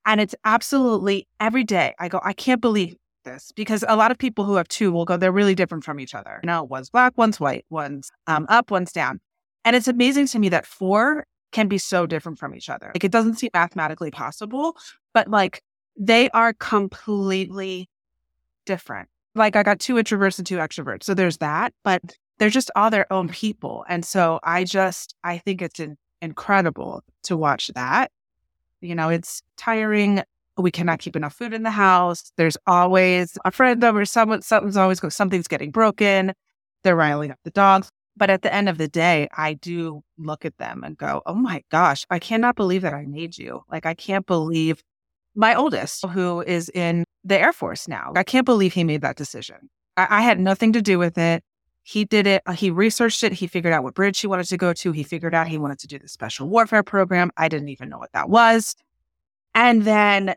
And 0.06 0.20
it's 0.20 0.34
absolutely 0.44 1.28
every 1.38 1.62
day 1.62 1.94
I 2.00 2.08
go, 2.08 2.18
I 2.24 2.32
can't 2.32 2.60
believe 2.60 2.96
this 3.24 3.52
because 3.54 3.84
a 3.88 3.96
lot 3.96 4.10
of 4.10 4.18
people 4.18 4.44
who 4.44 4.54
have 4.56 4.68
two 4.68 4.92
will 4.92 5.04
go, 5.04 5.16
they're 5.16 5.32
really 5.32 5.54
different 5.54 5.84
from 5.84 6.00
each 6.00 6.14
other. 6.14 6.40
You 6.42 6.46
know, 6.46 6.62
one's 6.64 6.90
black, 6.90 7.12
one's 7.16 7.40
white, 7.40 7.64
one's 7.70 8.10
um, 8.26 8.46
up, 8.48 8.70
one's 8.70 8.92
down. 8.92 9.20
And 9.64 9.76
it's 9.76 9.88
amazing 9.88 10.26
to 10.28 10.38
me 10.38 10.48
that 10.50 10.66
four 10.66 11.26
can 11.52 11.68
be 11.68 11.78
so 11.78 12.06
different 12.06 12.38
from 12.38 12.54
each 12.54 12.68
other. 12.68 12.90
Like 12.94 13.04
it 13.04 13.12
doesn't 13.12 13.34
seem 13.34 13.50
mathematically 13.52 14.10
possible, 14.10 14.76
but 15.12 15.28
like 15.28 15.62
they 15.96 16.30
are 16.30 16.52
completely 16.54 17.88
different. 18.66 19.08
Like 19.34 19.56
I 19.56 19.62
got 19.62 19.80
two 19.80 19.94
introverts 19.94 20.38
and 20.38 20.46
two 20.46 20.56
extroverts. 20.56 21.04
So 21.04 21.14
there's 21.14 21.38
that, 21.38 21.72
but 21.84 22.00
they're 22.38 22.50
just 22.50 22.70
all 22.74 22.90
their 22.90 23.12
own 23.12 23.28
people. 23.28 23.84
And 23.88 24.04
so 24.04 24.40
I 24.42 24.64
just, 24.64 25.14
I 25.22 25.38
think 25.38 25.60
it's 25.60 25.78
in, 25.78 25.96
incredible 26.22 27.02
to 27.24 27.36
watch 27.36 27.68
that. 27.74 28.10
You 28.80 28.94
know, 28.94 29.08
it's 29.08 29.42
tiring 29.56 30.22
we 30.60 30.70
cannot 30.70 30.98
keep 30.98 31.16
enough 31.16 31.34
food 31.34 31.52
in 31.52 31.62
the 31.62 31.70
house. 31.70 32.32
There's 32.36 32.56
always 32.66 33.38
a 33.44 33.50
friend 33.50 33.82
over, 33.82 34.04
someone, 34.04 34.42
something's 34.42 34.76
always 34.76 35.00
going, 35.00 35.10
something's 35.10 35.48
getting 35.48 35.70
broken. 35.70 36.32
They're 36.82 36.96
riling 36.96 37.30
up 37.30 37.38
the 37.44 37.50
dogs. 37.50 37.90
But 38.16 38.30
at 38.30 38.42
the 38.42 38.52
end 38.52 38.68
of 38.68 38.76
the 38.76 38.88
day, 38.88 39.28
I 39.36 39.54
do 39.54 40.02
look 40.18 40.44
at 40.44 40.58
them 40.58 40.82
and 40.84 40.96
go, 40.96 41.22
oh 41.26 41.34
my 41.34 41.62
gosh, 41.70 42.04
I 42.10 42.18
cannot 42.18 42.56
believe 42.56 42.82
that 42.82 42.92
I 42.92 43.06
made 43.06 43.38
you. 43.38 43.62
Like, 43.70 43.86
I 43.86 43.94
can't 43.94 44.26
believe 44.26 44.82
my 45.34 45.54
oldest, 45.54 46.04
who 46.06 46.42
is 46.42 46.68
in 46.70 47.04
the 47.24 47.38
Air 47.38 47.52
Force 47.52 47.86
now, 47.88 48.12
I 48.16 48.22
can't 48.22 48.44
believe 48.44 48.72
he 48.72 48.84
made 48.84 49.02
that 49.02 49.16
decision. 49.16 49.70
I, 49.96 50.06
I 50.10 50.22
had 50.22 50.40
nothing 50.40 50.72
to 50.72 50.82
do 50.82 50.98
with 50.98 51.16
it. 51.16 51.42
He 51.82 52.04
did 52.04 52.26
it. 52.26 52.42
He 52.56 52.70
researched 52.70 53.24
it. 53.24 53.32
He 53.32 53.46
figured 53.46 53.72
out 53.72 53.84
what 53.84 53.94
bridge 53.94 54.20
he 54.20 54.26
wanted 54.26 54.44
to 54.48 54.56
go 54.56 54.72
to. 54.74 54.92
He 54.92 55.02
figured 55.02 55.34
out 55.34 55.48
he 55.48 55.56
wanted 55.56 55.78
to 55.78 55.86
do 55.86 55.98
the 55.98 56.08
special 56.08 56.48
warfare 56.48 56.82
program. 56.82 57.30
I 57.36 57.48
didn't 57.48 57.70
even 57.70 57.88
know 57.88 57.98
what 57.98 58.12
that 58.12 58.28
was. 58.28 58.74
And 59.54 59.82
then 59.82 60.34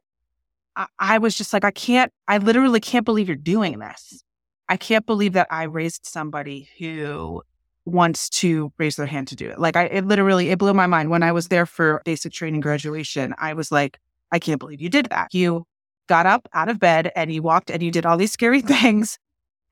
I, 0.99 1.17
was 1.17 1.35
just 1.37 1.53
like, 1.53 1.63
I 1.63 1.71
can't, 1.71 2.11
I 2.27 2.37
literally 2.37 2.79
can't 2.79 3.05
believe 3.05 3.27
you're 3.27 3.35
doing 3.35 3.79
this. 3.79 4.23
I 4.69 4.77
can't 4.77 5.05
believe 5.05 5.33
that 5.33 5.47
I 5.51 5.63
raised 5.63 6.05
somebody 6.05 6.69
who 6.79 7.43
wants 7.85 8.29
to 8.29 8.71
raise 8.77 8.95
their 8.95 9.05
hand 9.05 9.27
to 9.27 9.35
do 9.35 9.49
it. 9.49 9.59
Like 9.59 9.75
I 9.75 9.83
it 9.85 10.05
literally 10.05 10.49
it 10.49 10.57
blew 10.57 10.73
my 10.73 10.87
mind 10.87 11.09
when 11.09 11.21
I 11.21 11.31
was 11.33 11.49
there 11.49 11.65
for 11.65 12.01
basic 12.05 12.31
training 12.31 12.61
graduation. 12.61 13.35
I 13.37 13.53
was 13.53 13.71
like, 13.71 13.99
I 14.31 14.39
can't 14.39 14.59
believe 14.59 14.81
you 14.81 14.89
did 14.89 15.07
that. 15.07 15.33
You 15.33 15.65
got 16.07 16.25
up 16.25 16.47
out 16.53 16.69
of 16.69 16.79
bed 16.79 17.11
and 17.15 17.31
you 17.31 17.41
walked 17.41 17.69
and 17.69 17.83
you 17.83 17.91
did 17.91 18.05
all 18.05 18.17
these 18.17 18.31
scary 18.31 18.61
things 18.73 19.19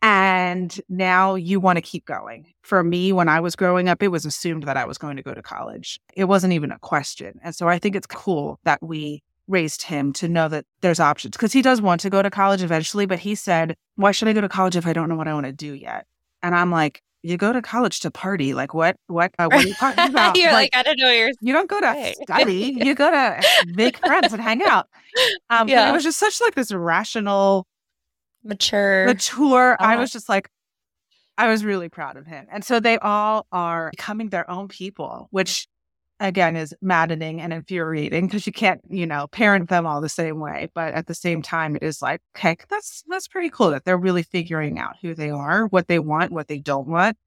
and 0.02 0.80
now 0.90 1.36
you 1.36 1.60
want 1.60 1.78
to 1.78 1.82
keep 1.82 2.06
going. 2.06 2.48
For 2.64 2.84
me, 2.84 3.14
when 3.14 3.30
I 3.30 3.40
was 3.40 3.56
growing 3.56 3.88
up, 3.88 4.02
it 4.02 4.08
was 4.10 4.26
assumed 4.26 4.64
that 4.64 4.78
I 4.78 4.86
was 4.86 4.98
going 4.98 5.16
to 5.18 5.24
go 5.24 5.34
to 5.34 5.42
college. 5.42 6.00
It 6.16 6.26
wasn't 6.26 6.54
even 6.54 6.72
a 6.72 6.80
question. 6.80 7.40
And 7.44 7.56
so 7.56 7.68
I 7.68 7.78
think 7.78 7.96
it's 7.96 8.08
cool 8.08 8.60
that 8.64 8.82
we 8.82 9.22
raised 9.52 9.84
him 9.84 10.14
to 10.14 10.28
know 10.28 10.48
that 10.48 10.66
there's 10.82 11.00
options 11.00 11.36
because 11.36 11.54
he 11.54 11.62
does 11.62 11.82
want 11.82 12.02
to 12.02 12.10
go 12.10 12.22
to 12.22 12.30
college 12.30 12.64
eventually, 12.64 13.06
but 13.06 13.20
he 13.20 13.36
said, 13.36 13.76
Why 13.96 14.12
should 14.12 14.28
I 14.28 14.34
go 14.34 14.42
to 14.42 14.50
college 14.50 14.76
if 14.76 14.88
I 14.88 14.94
don't 14.94 15.10
know 15.10 15.16
what 15.16 15.28
I 15.28 15.34
want 15.34 15.46
to 15.46 15.52
do 15.52 15.74
yet? 15.74 16.06
And 16.42 16.56
I'm 16.56 16.72
like, 16.72 17.04
you 17.24 17.38
go 17.38 17.54
to 17.54 17.62
college 17.62 18.00
to 18.02 18.12
party. 18.12 18.54
Like 18.54 18.74
what? 18.74 18.96
What? 19.08 19.34
Uh, 19.38 19.48
what 19.52 19.66
are 19.66 19.68
you 19.68 19.74
talking 19.76 20.06
about? 20.10 20.38
you're 20.38 20.52
like, 20.52 20.72
like, 20.74 20.76
I 20.76 20.84
don't 20.84 21.00
know. 21.00 21.12
You're 21.12 21.32
you 21.42 21.54
don't 21.54 21.70
go 21.70 21.80
to 21.80 22.16
study. 22.24 22.78
you 22.78 22.96
go 22.96 23.12
to 23.12 23.44
make 23.68 23.98
friends 23.98 24.34
and 24.34 24.42
hang 24.42 24.64
out. 24.64 24.88
Um, 25.50 25.68
yeah. 25.68 25.90
It 25.90 25.94
was 25.94 26.04
just 26.04 26.18
such 26.18 26.42
like 26.42 26.56
this 26.56 26.72
rational, 26.72 27.68
mature, 28.44 29.06
mature. 29.06 29.78
I 29.80 29.94
uh-huh. 29.94 30.02
was 30.02 30.12
just 30.12 30.30
like, 30.30 30.50
I 31.38 31.48
was 31.48 31.64
really 31.64 31.90
proud 31.90 32.18
of 32.18 32.26
him. 32.26 32.48
And 32.52 32.64
so 32.64 32.80
they 32.80 32.98
all 33.00 33.46
are 33.52 33.90
becoming 33.92 34.30
their 34.30 34.50
own 34.50 34.68
people, 34.68 35.28
which 35.32 35.68
again 36.22 36.56
is 36.56 36.74
maddening 36.82 37.42
and 37.42 37.52
infuriating 37.52 38.28
because 38.28 38.46
you 38.46 38.54
can't, 38.54 38.80
you 38.90 39.06
know, 39.06 39.28
parent 39.28 39.70
them 39.70 39.86
all 39.86 40.00
the 40.00 40.08
same 40.08 40.40
way. 40.40 40.70
But 40.74 40.94
at 40.94 41.08
the 41.08 41.16
same 41.16 41.42
time, 41.42 41.76
it 41.76 41.84
is 41.84 42.02
like, 42.02 42.22
okay, 42.38 42.56
that's 42.70 43.04
that's 43.10 43.28
pretty 43.28 43.50
cool 43.50 43.72
that 43.72 43.84
they're 43.84 43.98
really 43.98 44.24
figuring 44.24 44.80
out 44.80 44.96
who 45.02 45.14
they 45.14 45.30
are, 45.30 45.66
what 45.68 45.88
they 45.88 46.00
want, 46.00 46.32
what 46.32 46.48
they 46.48 46.60
don't 46.60 46.88
want. 46.88 47.18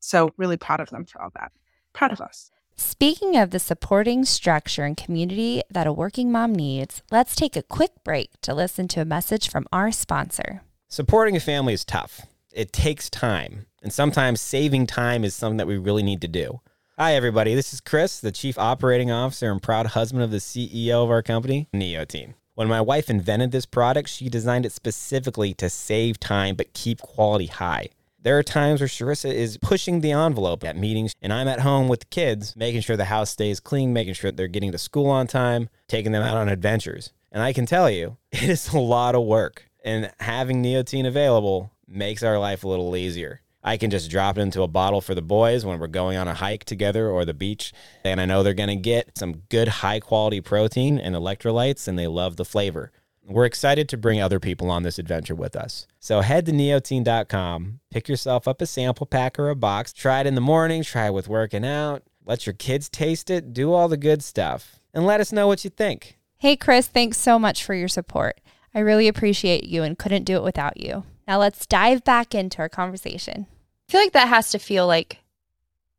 So 0.00 0.32
really 0.36 0.56
proud 0.56 0.80
of 0.80 0.90
them 0.90 1.04
for 1.04 1.22
all 1.22 1.30
that. 1.34 1.52
Proud 1.92 2.12
of 2.12 2.20
us. 2.20 2.50
Speaking 2.76 3.36
of 3.36 3.50
the 3.50 3.58
supporting 3.58 4.24
structure 4.24 4.84
and 4.84 4.96
community 4.96 5.62
that 5.68 5.88
a 5.88 5.92
working 5.92 6.30
mom 6.30 6.54
needs, 6.54 7.02
let's 7.10 7.34
take 7.34 7.56
a 7.56 7.62
quick 7.62 7.90
break 8.04 8.30
to 8.42 8.54
listen 8.54 8.86
to 8.88 9.00
a 9.00 9.04
message 9.04 9.50
from 9.50 9.66
our 9.72 9.90
sponsor. 9.90 10.62
Supporting 10.86 11.36
a 11.36 11.40
family 11.40 11.74
is 11.74 11.84
tough. 11.84 12.22
It 12.52 12.72
takes 12.72 13.10
time, 13.10 13.66
and 13.82 13.92
sometimes 13.92 14.40
saving 14.40 14.86
time 14.86 15.24
is 15.24 15.34
something 15.34 15.58
that 15.58 15.66
we 15.66 15.76
really 15.76 16.04
need 16.04 16.20
to 16.22 16.28
do. 16.28 16.60
Hi, 17.00 17.14
everybody. 17.14 17.54
This 17.54 17.72
is 17.72 17.80
Chris, 17.80 18.18
the 18.18 18.32
Chief 18.32 18.58
Operating 18.58 19.08
Officer 19.08 19.52
and 19.52 19.62
proud 19.62 19.86
husband 19.86 20.24
of 20.24 20.32
the 20.32 20.38
CEO 20.38 21.04
of 21.04 21.10
our 21.10 21.22
company, 21.22 21.68
Neotine. 21.72 22.34
When 22.56 22.66
my 22.66 22.80
wife 22.80 23.08
invented 23.08 23.52
this 23.52 23.66
product, 23.66 24.08
she 24.08 24.28
designed 24.28 24.66
it 24.66 24.72
specifically 24.72 25.54
to 25.54 25.70
save 25.70 26.18
time 26.18 26.56
but 26.56 26.72
keep 26.72 27.00
quality 27.00 27.46
high. 27.46 27.90
There 28.20 28.36
are 28.36 28.42
times 28.42 28.80
where 28.80 28.88
Cherissa 28.88 29.32
is 29.32 29.58
pushing 29.58 30.00
the 30.00 30.10
envelope 30.10 30.64
at 30.64 30.76
meetings, 30.76 31.14
and 31.22 31.32
I'm 31.32 31.46
at 31.46 31.60
home 31.60 31.86
with 31.86 32.00
the 32.00 32.06
kids, 32.06 32.56
making 32.56 32.80
sure 32.80 32.96
the 32.96 33.04
house 33.04 33.30
stays 33.30 33.60
clean, 33.60 33.92
making 33.92 34.14
sure 34.14 34.32
they're 34.32 34.48
getting 34.48 34.72
to 34.72 34.78
school 34.78 35.08
on 35.08 35.28
time, 35.28 35.68
taking 35.86 36.10
them 36.10 36.24
out 36.24 36.36
on 36.36 36.48
adventures. 36.48 37.12
And 37.30 37.44
I 37.44 37.52
can 37.52 37.64
tell 37.64 37.88
you, 37.88 38.16
it 38.32 38.42
is 38.42 38.72
a 38.72 38.78
lot 38.80 39.14
of 39.14 39.22
work, 39.22 39.70
and 39.84 40.10
having 40.18 40.64
Neotine 40.64 41.06
available 41.06 41.70
makes 41.86 42.24
our 42.24 42.40
life 42.40 42.64
a 42.64 42.68
little 42.68 42.96
easier. 42.96 43.40
I 43.62 43.76
can 43.76 43.90
just 43.90 44.10
drop 44.10 44.38
it 44.38 44.42
into 44.42 44.62
a 44.62 44.68
bottle 44.68 45.00
for 45.00 45.14
the 45.14 45.22
boys 45.22 45.64
when 45.64 45.78
we're 45.78 45.88
going 45.88 46.16
on 46.16 46.28
a 46.28 46.34
hike 46.34 46.64
together 46.64 47.08
or 47.08 47.24
the 47.24 47.34
beach. 47.34 47.72
And 48.04 48.20
I 48.20 48.24
know 48.24 48.42
they're 48.42 48.54
going 48.54 48.68
to 48.68 48.76
get 48.76 49.18
some 49.18 49.42
good 49.48 49.68
high 49.68 50.00
quality 50.00 50.40
protein 50.40 50.98
and 50.98 51.14
electrolytes, 51.14 51.88
and 51.88 51.98
they 51.98 52.06
love 52.06 52.36
the 52.36 52.44
flavor. 52.44 52.92
We're 53.26 53.44
excited 53.44 53.90
to 53.90 53.98
bring 53.98 54.22
other 54.22 54.40
people 54.40 54.70
on 54.70 54.84
this 54.84 54.98
adventure 54.98 55.34
with 55.34 55.54
us. 55.54 55.86
So 56.00 56.22
head 56.22 56.46
to 56.46 56.52
neotine.com, 56.52 57.80
pick 57.90 58.08
yourself 58.08 58.48
up 58.48 58.62
a 58.62 58.66
sample 58.66 59.04
pack 59.04 59.38
or 59.38 59.50
a 59.50 59.56
box, 59.56 59.92
try 59.92 60.20
it 60.20 60.26
in 60.26 60.34
the 60.34 60.40
morning, 60.40 60.82
try 60.82 61.08
it 61.08 61.12
with 61.12 61.28
working 61.28 61.66
out, 61.66 62.04
let 62.24 62.46
your 62.46 62.54
kids 62.54 62.88
taste 62.88 63.28
it, 63.28 63.52
do 63.52 63.72
all 63.74 63.88
the 63.88 63.98
good 63.98 64.22
stuff, 64.22 64.80
and 64.94 65.04
let 65.04 65.20
us 65.20 65.30
know 65.30 65.46
what 65.46 65.62
you 65.62 65.68
think. 65.68 66.16
Hey, 66.38 66.56
Chris, 66.56 66.86
thanks 66.86 67.18
so 67.18 67.38
much 67.38 67.64
for 67.64 67.74
your 67.74 67.88
support. 67.88 68.40
I 68.74 68.78
really 68.78 69.08
appreciate 69.08 69.64
you 69.64 69.82
and 69.82 69.98
couldn't 69.98 70.24
do 70.24 70.36
it 70.36 70.42
without 70.42 70.80
you. 70.80 71.04
Now 71.28 71.38
let's 71.38 71.66
dive 71.66 72.04
back 72.04 72.34
into 72.34 72.58
our 72.60 72.70
conversation. 72.70 73.46
I 73.88 73.92
feel 73.92 74.00
like 74.00 74.12
that 74.12 74.28
has 74.28 74.50
to 74.52 74.58
feel 74.58 74.86
like 74.86 75.18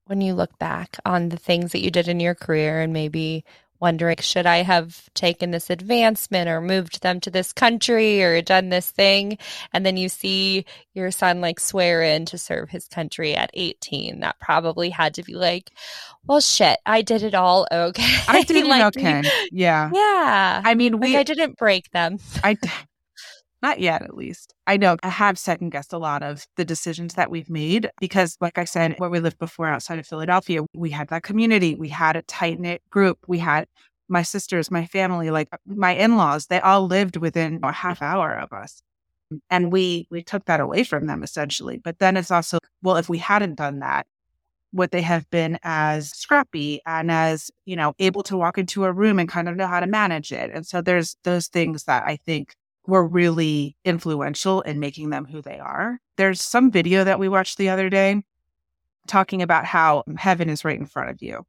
when 0.08 0.22
you 0.22 0.34
look 0.34 0.58
back 0.58 0.98
on 1.06 1.30
the 1.30 1.38
things 1.38 1.72
that 1.72 1.84
you 1.84 1.92
did 1.92 2.08
in 2.08 2.20
your 2.20 2.34
career 2.34 2.82
and 2.82 2.92
maybe 2.92 3.46
wondering, 3.80 4.18
should 4.20 4.48
I 4.48 4.64
have 4.64 5.08
taken 5.14 5.52
this 5.52 5.70
advancement 5.70 6.50
or 6.50 6.62
moved 6.62 7.04
them 7.04 7.20
to 7.22 7.30
this 7.30 7.54
country 7.54 8.24
or 8.24 8.42
done 8.42 8.70
this 8.70 8.90
thing? 8.90 9.38
And 9.72 9.86
then 9.86 9.98
you 9.98 10.10
see 10.10 10.66
your 10.96 11.12
son 11.12 11.42
like 11.42 11.60
swear 11.60 12.02
in 12.02 12.26
to 12.26 12.40
serve 12.40 12.72
his 12.72 12.88
country 12.88 13.36
at 13.36 13.52
18. 13.54 14.22
That 14.22 14.40
probably 14.40 14.90
had 14.90 15.14
to 15.14 15.24
be 15.24 15.36
like, 15.36 15.70
well, 16.26 16.42
shit, 16.42 16.80
I 16.88 17.04
did 17.04 17.22
it 17.22 17.36
all 17.36 17.68
okay. 17.72 18.18
I 18.28 18.42
did 18.42 18.66
like, 18.66 18.98
okay. 18.98 19.22
Yeah. 19.52 19.92
Yeah. 19.94 20.62
I 20.66 20.74
mean, 20.74 21.00
we, 21.00 21.10
like 21.14 21.18
I 21.18 21.24
didn't 21.24 21.56
break 21.56 21.92
them. 21.92 22.18
I, 22.44 22.58
not 23.62 23.80
yet, 23.80 24.02
at 24.02 24.16
least. 24.16 24.54
I 24.68 24.78
know 24.78 24.98
I 25.04 25.10
have 25.10 25.38
second 25.38 25.72
guessed 25.72 25.92
a 25.94 25.98
lot 25.98 26.24
of 26.24 26.48
the 26.56 26.64
decisions 26.64 27.16
that 27.16 27.30
we've 27.30 27.50
made 27.50 27.90
because, 28.00 28.38
like 28.40 28.58
I 28.58 28.64
said, 28.64 28.96
where 29.00 29.10
we 29.10 29.20
lived 29.20 29.38
before 29.38 29.68
outside 29.68 30.00
of 30.00 30.08
Philadelphia, 30.08 30.62
we 30.74 30.90
had 30.90 31.10
that 31.10 31.24
community. 31.24 31.76
We 31.76 31.90
had 31.90 32.16
a 32.16 32.22
tight 32.22 32.60
knit 32.60 32.82
group. 32.90 33.20
We 33.28 33.40
had 33.40 33.68
my 34.08 34.24
sisters, 34.24 34.72
my 34.72 34.86
family, 34.86 35.30
like 35.30 35.50
uh, 35.52 35.58
my 35.66 35.92
in 35.92 36.18
laws, 36.18 36.48
they 36.48 36.60
all 36.60 36.88
lived 36.88 37.18
within 37.18 37.60
a 37.64 37.72
half 37.72 38.02
hour 38.02 38.34
of 38.38 38.52
us. 38.54 38.82
And 39.50 39.72
we 39.72 40.08
we 40.10 40.24
took 40.24 40.46
that 40.46 40.60
away 40.60 40.84
from 40.84 41.06
them 41.06 41.22
essentially. 41.22 41.78
But 41.78 42.00
then 42.00 42.18
it's 42.18 42.32
also, 42.32 42.58
well, 42.82 42.98
if 42.98 43.10
we 43.10 43.20
hadn't 43.20 43.56
done 43.56 43.80
that, 43.80 44.08
would 44.72 44.92
they 44.92 45.02
have 45.02 45.30
been 45.30 45.60
as 45.64 46.10
scrappy 46.10 46.82
and 46.86 47.12
as, 47.12 47.52
you 47.66 47.76
know, 47.76 47.94
able 48.00 48.24
to 48.24 48.38
walk 48.38 48.58
into 48.58 48.86
a 48.86 48.92
room 48.92 49.20
and 49.20 49.30
kind 49.30 49.50
of 49.50 49.56
know 49.56 49.68
how 49.68 49.80
to 49.80 49.88
manage 49.88 50.32
it? 50.32 50.52
And 50.54 50.66
so 50.66 50.82
there's 50.82 51.16
those 51.24 51.48
things 51.48 51.84
that 51.86 52.04
I 52.06 52.18
think 52.18 52.56
were 52.90 53.08
really 53.08 53.76
influential 53.86 54.62
in 54.62 54.80
making 54.80 55.10
them 55.10 55.26
who 55.26 55.42
they 55.42 55.60
are. 55.60 56.00
There's 56.18 56.42
some 56.42 56.72
video 56.72 57.04
that 57.04 57.20
we 57.20 57.30
watched 57.30 57.58
the 57.58 57.70
other 57.70 57.90
day 57.90 58.24
talking 59.08 59.42
about 59.42 59.66
how 59.66 60.04
heaven 60.18 60.50
is 60.50 60.66
right 60.66 60.78
in 60.78 60.86
front 60.86 61.10
of 61.10 61.22
you. 61.22 61.46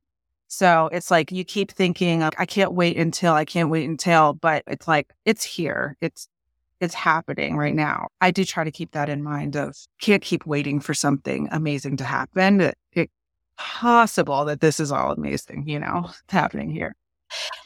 So 0.48 0.88
it's 0.92 1.10
like 1.10 1.30
you 1.30 1.44
keep 1.44 1.70
thinking, 1.70 2.22
I 2.22 2.44
can't 2.44 2.72
wait 2.72 2.96
until, 2.96 3.34
I 3.34 3.44
can't 3.44 3.70
wait 3.70 3.88
until, 3.88 4.32
but 4.32 4.64
it's 4.66 4.88
like, 4.88 5.12
it's 5.24 5.44
here. 5.44 5.96
It's, 6.00 6.28
it's 6.80 6.94
happening 6.94 7.56
right 7.56 7.74
now. 7.74 8.08
I 8.20 8.30
do 8.30 8.44
try 8.44 8.64
to 8.64 8.70
keep 8.70 8.92
that 8.92 9.08
in 9.08 9.22
mind 9.22 9.54
of 9.54 9.76
can't 10.00 10.22
keep 10.22 10.46
waiting 10.46 10.80
for 10.80 10.94
something 10.94 11.48
amazing 11.52 11.98
to 11.98 12.04
happen. 12.04 12.60
It, 12.60 12.78
it 12.92 13.10
possible 13.56 14.44
that 14.46 14.60
this 14.60 14.80
is 14.80 14.90
all 14.90 15.12
amazing, 15.12 15.68
you 15.68 15.78
know, 15.78 16.10
happening 16.28 16.70
here. 16.70 16.96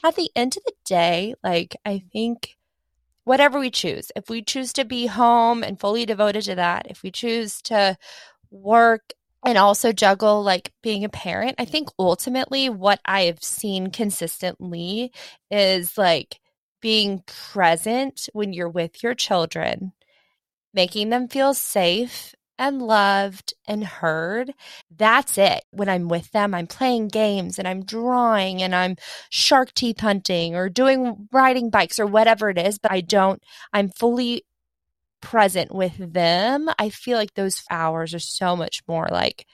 At 0.05 0.17
the 0.17 0.31
end 0.37 0.57
of 0.57 0.65
the 0.65 0.75
day, 0.85 1.35
like 1.43 1.77
I 1.87 2.03
think 2.13 2.57
whatever 3.25 3.59
we 3.59 3.71
choose. 3.71 4.13
If 4.17 4.29
we 4.29 4.43
choose 4.43 4.73
to 4.75 4.85
be 4.85 5.07
home 5.07 5.63
and 5.63 5.81
fully 5.81 6.07
devoted 6.07 6.43
to 6.45 6.55
that, 6.57 6.87
if 6.91 7.03
we 7.03 7.11
choose 7.11 7.61
to 7.63 7.97
work 8.51 9.13
and 9.45 9.59
also 9.59 9.93
juggle 9.93 10.43
like 10.43 10.73
being 10.83 11.05
a 11.05 11.09
parent, 11.09 11.57
I 11.59 11.65
think 11.65 11.89
ultimately 11.99 12.69
what 12.69 13.01
I 13.05 13.23
have 13.23 13.43
seen 13.43 13.91
consistently 13.91 15.13
is 15.51 15.99
like 15.99 16.41
being 16.81 17.23
present 17.27 18.29
when 18.33 18.53
you're 18.53 18.69
with 18.69 19.03
your 19.03 19.15
children, 19.15 19.93
making 20.73 21.11
them 21.11 21.29
feel 21.29 21.55
safe 21.55 22.35
and 22.59 22.81
loved 22.83 23.55
and 23.67 23.85
heard. 23.85 24.53
That's 24.95 25.39
it. 25.39 25.65
When 25.71 25.89
I'm 25.89 26.09
with 26.09 26.31
them, 26.33 26.55
I'm 26.55 26.67
playing 26.67 27.09
games 27.09 27.59
and 27.59 27.67
I'm 27.67 27.85
drawing 27.85 28.63
and 28.63 28.75
I'm 28.75 28.97
shark 29.31 29.75
teeth 29.75 30.01
hunting 30.01 30.55
or 30.55 30.69
doing 30.69 31.29
riding 31.33 31.71
bikes 31.71 31.99
or 31.99 32.07
whatever 32.07 32.51
it 32.51 32.59
is, 32.59 32.79
but 32.79 32.93
I 32.93 33.01
don't, 33.01 33.43
I'm 33.73 33.91
fully 33.91 34.45
present 35.21 35.75
with 35.75 35.97
them. 35.97 36.69
I 36.79 36.91
feel 36.91 37.19
like 37.19 37.35
those 37.35 37.65
hours 37.71 38.15
are 38.15 38.19
so 38.19 38.55
much 38.55 38.83
more 38.87 39.09
like 39.11 39.47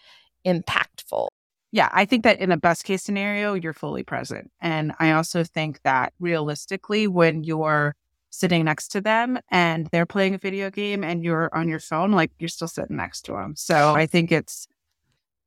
impactful. 0.45 1.29
Yeah, 1.73 1.89
I 1.93 2.05
think 2.05 2.25
that 2.25 2.41
in 2.41 2.51
a 2.51 2.57
best 2.57 2.85
case 2.85 3.03
scenario, 3.03 3.55
you're 3.55 3.73
fully 3.73 4.03
present. 4.03 4.51
And 4.61 4.93
I 4.99 5.13
also 5.13 5.45
think 5.45 5.81
that 5.85 6.13
realistically, 6.19 7.07
when 7.07 7.45
you're 7.45 7.95
sitting 8.31 8.65
next 8.65 8.89
to 8.89 9.01
them 9.01 9.39
and 9.51 9.87
they're 9.89 10.07
playing 10.07 10.35
a 10.35 10.39
video 10.39 10.71
game 10.71 11.05
and 11.05 11.23
you're 11.23 11.51
on 11.53 11.69
your 11.69 11.81
phone, 11.81 12.13
like 12.13 12.31
you're 12.39 12.49
still 12.49 12.69
sitting 12.69 12.97
next 12.97 13.23
to 13.23 13.33
them. 13.33 13.55
So 13.57 13.95
I 13.95 14.07
think 14.07 14.33
it's 14.33 14.67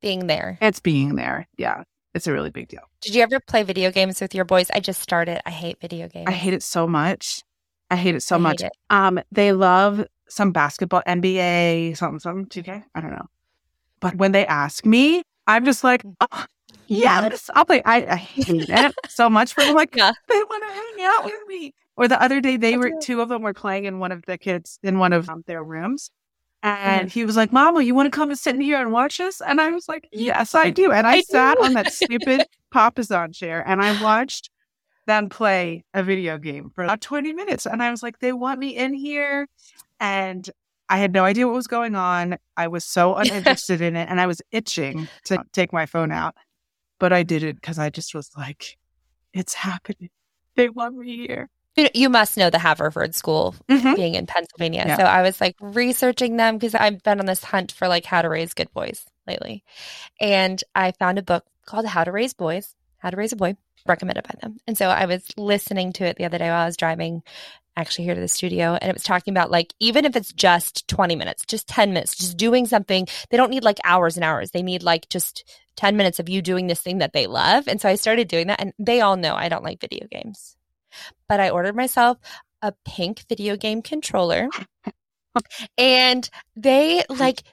being 0.01 0.27
there. 0.27 0.57
It's 0.61 0.79
being 0.79 1.15
there. 1.15 1.47
Yeah. 1.57 1.83
It's 2.13 2.27
a 2.27 2.31
really 2.31 2.51
big 2.51 2.67
deal. 2.67 2.83
Did 3.01 3.15
you 3.15 3.23
ever 3.23 3.39
play 3.39 3.63
video 3.63 3.89
games 3.89 4.21
with 4.21 4.35
your 4.35 4.45
boys? 4.45 4.69
I 4.71 4.79
just 4.79 5.01
started. 5.01 5.41
I 5.47 5.49
hate 5.49 5.79
video 5.81 6.07
games. 6.07 6.25
I 6.27 6.31
hate 6.31 6.53
it 6.53 6.61
so 6.61 6.85
much. 6.85 7.41
I 7.89 7.95
hate 7.95 8.15
it 8.15 8.21
so 8.21 8.35
I 8.35 8.39
much. 8.39 8.61
It. 8.61 8.71
Um, 8.89 9.19
they 9.31 9.51
love 9.51 10.05
some 10.29 10.51
basketball, 10.51 11.01
NBA, 11.07 11.97
something, 11.97 12.19
something, 12.19 12.63
2K. 12.63 12.83
I 12.93 13.01
don't 13.01 13.11
know. 13.11 13.25
But 13.99 14.15
when 14.15 14.31
they 14.31 14.45
ask 14.45 14.85
me, 14.85 15.23
I'm 15.47 15.65
just 15.65 15.83
like, 15.83 16.03
oh, 16.21 16.45
yes, 16.87 17.49
I'll 17.55 17.65
play. 17.65 17.81
I, 17.83 18.05
I 18.05 18.15
hate 18.15 18.65
it 18.69 18.95
so 19.09 19.29
much. 19.29 19.55
But 19.55 19.65
I'm 19.67 19.75
like, 19.75 19.95
yeah. 19.95 20.11
they 20.27 20.35
want 20.35 20.63
to 20.63 20.73
hang 20.73 21.07
out 21.07 21.25
with 21.25 21.47
me. 21.47 21.73
Or 21.95 22.07
the 22.07 22.21
other 22.21 22.41
day, 22.41 22.57
they 22.57 22.77
were 22.77 22.91
two 23.01 23.21
of 23.21 23.29
them 23.29 23.43
were 23.43 23.53
playing 23.53 23.85
in 23.85 23.99
one 23.99 24.11
of 24.11 24.23
the 24.25 24.37
kids 24.37 24.79
in 24.81 24.97
one 24.97 25.13
of 25.13 25.29
um, 25.29 25.43
their 25.45 25.63
rooms, 25.63 26.09
And 26.63 27.11
he 27.11 27.25
was 27.25 27.35
like, 27.35 27.51
Mama, 27.51 27.81
you 27.81 27.93
want 27.93 28.11
to 28.11 28.15
come 28.15 28.29
and 28.29 28.39
sit 28.39 28.55
in 28.55 28.61
here 28.61 28.79
and 28.79 28.91
watch 28.91 29.19
us? 29.19 29.41
And 29.41 29.59
I 29.59 29.69
was 29.69 29.87
like, 29.87 30.07
Yes, 30.11 30.55
I 30.55 30.69
do. 30.69 30.91
And 30.91 31.05
I, 31.05 31.17
I 31.17 31.21
sat 31.21 31.57
do. 31.57 31.65
on 31.65 31.73
that 31.73 31.91
stupid 31.91 32.45
Papasan 32.73 33.35
chair 33.35 33.63
and 33.67 33.81
I 33.81 34.01
watched 34.01 34.49
them 35.05 35.29
play 35.29 35.83
a 35.93 36.01
video 36.01 36.37
game 36.37 36.71
for 36.73 36.83
about 36.85 37.01
20 37.01 37.33
minutes. 37.33 37.67
And 37.67 37.83
I 37.83 37.91
was 37.91 38.01
like, 38.01 38.19
They 38.19 38.33
want 38.33 38.59
me 38.59 38.77
in 38.77 38.93
here. 38.93 39.47
And 39.99 40.49
I 40.89 40.97
had 40.97 41.13
no 41.13 41.25
idea 41.25 41.47
what 41.47 41.55
was 41.55 41.67
going 41.67 41.95
on. 41.95 42.37
I 42.57 42.69
was 42.69 42.85
so 42.85 43.15
uninterested 43.17 43.81
in 43.81 43.95
it 43.95 44.07
and 44.09 44.19
I 44.19 44.25
was 44.25 44.41
itching 44.51 45.09
to 45.25 45.43
take 45.51 45.73
my 45.73 45.85
phone 45.85 46.11
out. 46.11 46.33
But 46.97 47.13
I 47.13 47.23
did 47.23 47.43
it 47.43 47.55
because 47.57 47.77
I 47.77 47.89
just 47.89 48.15
was 48.15 48.31
like, 48.37 48.77
It's 49.33 49.53
happening. 49.53 50.09
They 50.55 50.69
want 50.69 50.95
me 50.95 51.17
here 51.27 51.49
you 51.75 52.09
must 52.09 52.37
know 52.37 52.49
the 52.49 52.59
Haverford 52.59 53.15
School 53.15 53.55
mm-hmm. 53.69 53.95
being 53.95 54.15
in 54.15 54.25
Pennsylvania. 54.25 54.85
Yeah. 54.87 54.97
So 54.97 55.03
I 55.03 55.21
was 55.21 55.39
like 55.41 55.55
researching 55.59 56.37
them 56.37 56.57
because 56.57 56.75
I've 56.75 57.01
been 57.03 57.19
on 57.19 57.25
this 57.25 57.43
hunt 57.43 57.71
for 57.71 57.87
like 57.87 58.05
how 58.05 58.21
to 58.21 58.29
raise 58.29 58.53
good 58.53 58.71
boys 58.73 59.05
lately. 59.27 59.63
And 60.19 60.63
I 60.75 60.91
found 60.91 61.17
a 61.17 61.23
book 61.23 61.45
called 61.65 61.85
How 61.85 62.03
to 62.03 62.11
Raise 62.11 62.33
Boys, 62.33 62.75
How 62.97 63.09
to 63.09 63.17
Raise 63.17 63.33
a 63.33 63.35
Boy, 63.35 63.55
recommended 63.85 64.23
by 64.23 64.35
them. 64.41 64.57
And 64.67 64.77
so 64.77 64.87
I 64.89 65.05
was 65.05 65.25
listening 65.37 65.93
to 65.93 66.05
it 66.05 66.17
the 66.17 66.25
other 66.25 66.37
day 66.37 66.49
while 66.49 66.63
I 66.63 66.65
was 66.65 66.77
driving 66.77 67.23
actually 67.75 68.05
here 68.05 68.13
to 68.13 68.21
the 68.21 68.27
studio 68.27 68.77
and 68.79 68.87
it 68.87 68.93
was 68.93 69.01
talking 69.01 69.33
about 69.33 69.49
like 69.49 69.73
even 69.79 70.05
if 70.05 70.15
it's 70.15 70.31
just 70.31 70.87
20 70.89 71.15
minutes, 71.15 71.43
just 71.47 71.67
10 71.67 71.91
minutes, 71.91 72.15
just 72.15 72.37
doing 72.37 72.67
something, 72.67 73.07
they 73.31 73.37
don't 73.37 73.49
need 73.49 73.63
like 73.63 73.79
hours 73.83 74.15
and 74.15 74.23
hours. 74.23 74.51
They 74.51 74.61
need 74.61 74.83
like 74.83 75.09
just 75.09 75.43
10 75.77 75.97
minutes 75.97 76.19
of 76.19 76.29
you 76.29 76.43
doing 76.43 76.67
this 76.67 76.81
thing 76.81 76.99
that 76.99 77.13
they 77.13 77.25
love. 77.25 77.67
And 77.67 77.81
so 77.81 77.89
I 77.89 77.95
started 77.95 78.27
doing 78.27 78.47
that 78.47 78.61
and 78.61 78.73
they 78.77 79.01
all 79.01 79.17
know 79.17 79.33
I 79.33 79.49
don't 79.49 79.63
like 79.63 79.81
video 79.81 80.05
games 80.11 80.55
but 81.27 81.39
I 81.39 81.49
ordered 81.49 81.75
myself 81.75 82.17
a 82.61 82.73
pink 82.85 83.25
video 83.29 83.55
game 83.55 83.81
controller. 83.81 84.49
and 85.77 86.29
they 86.55 87.03
like 87.09 87.43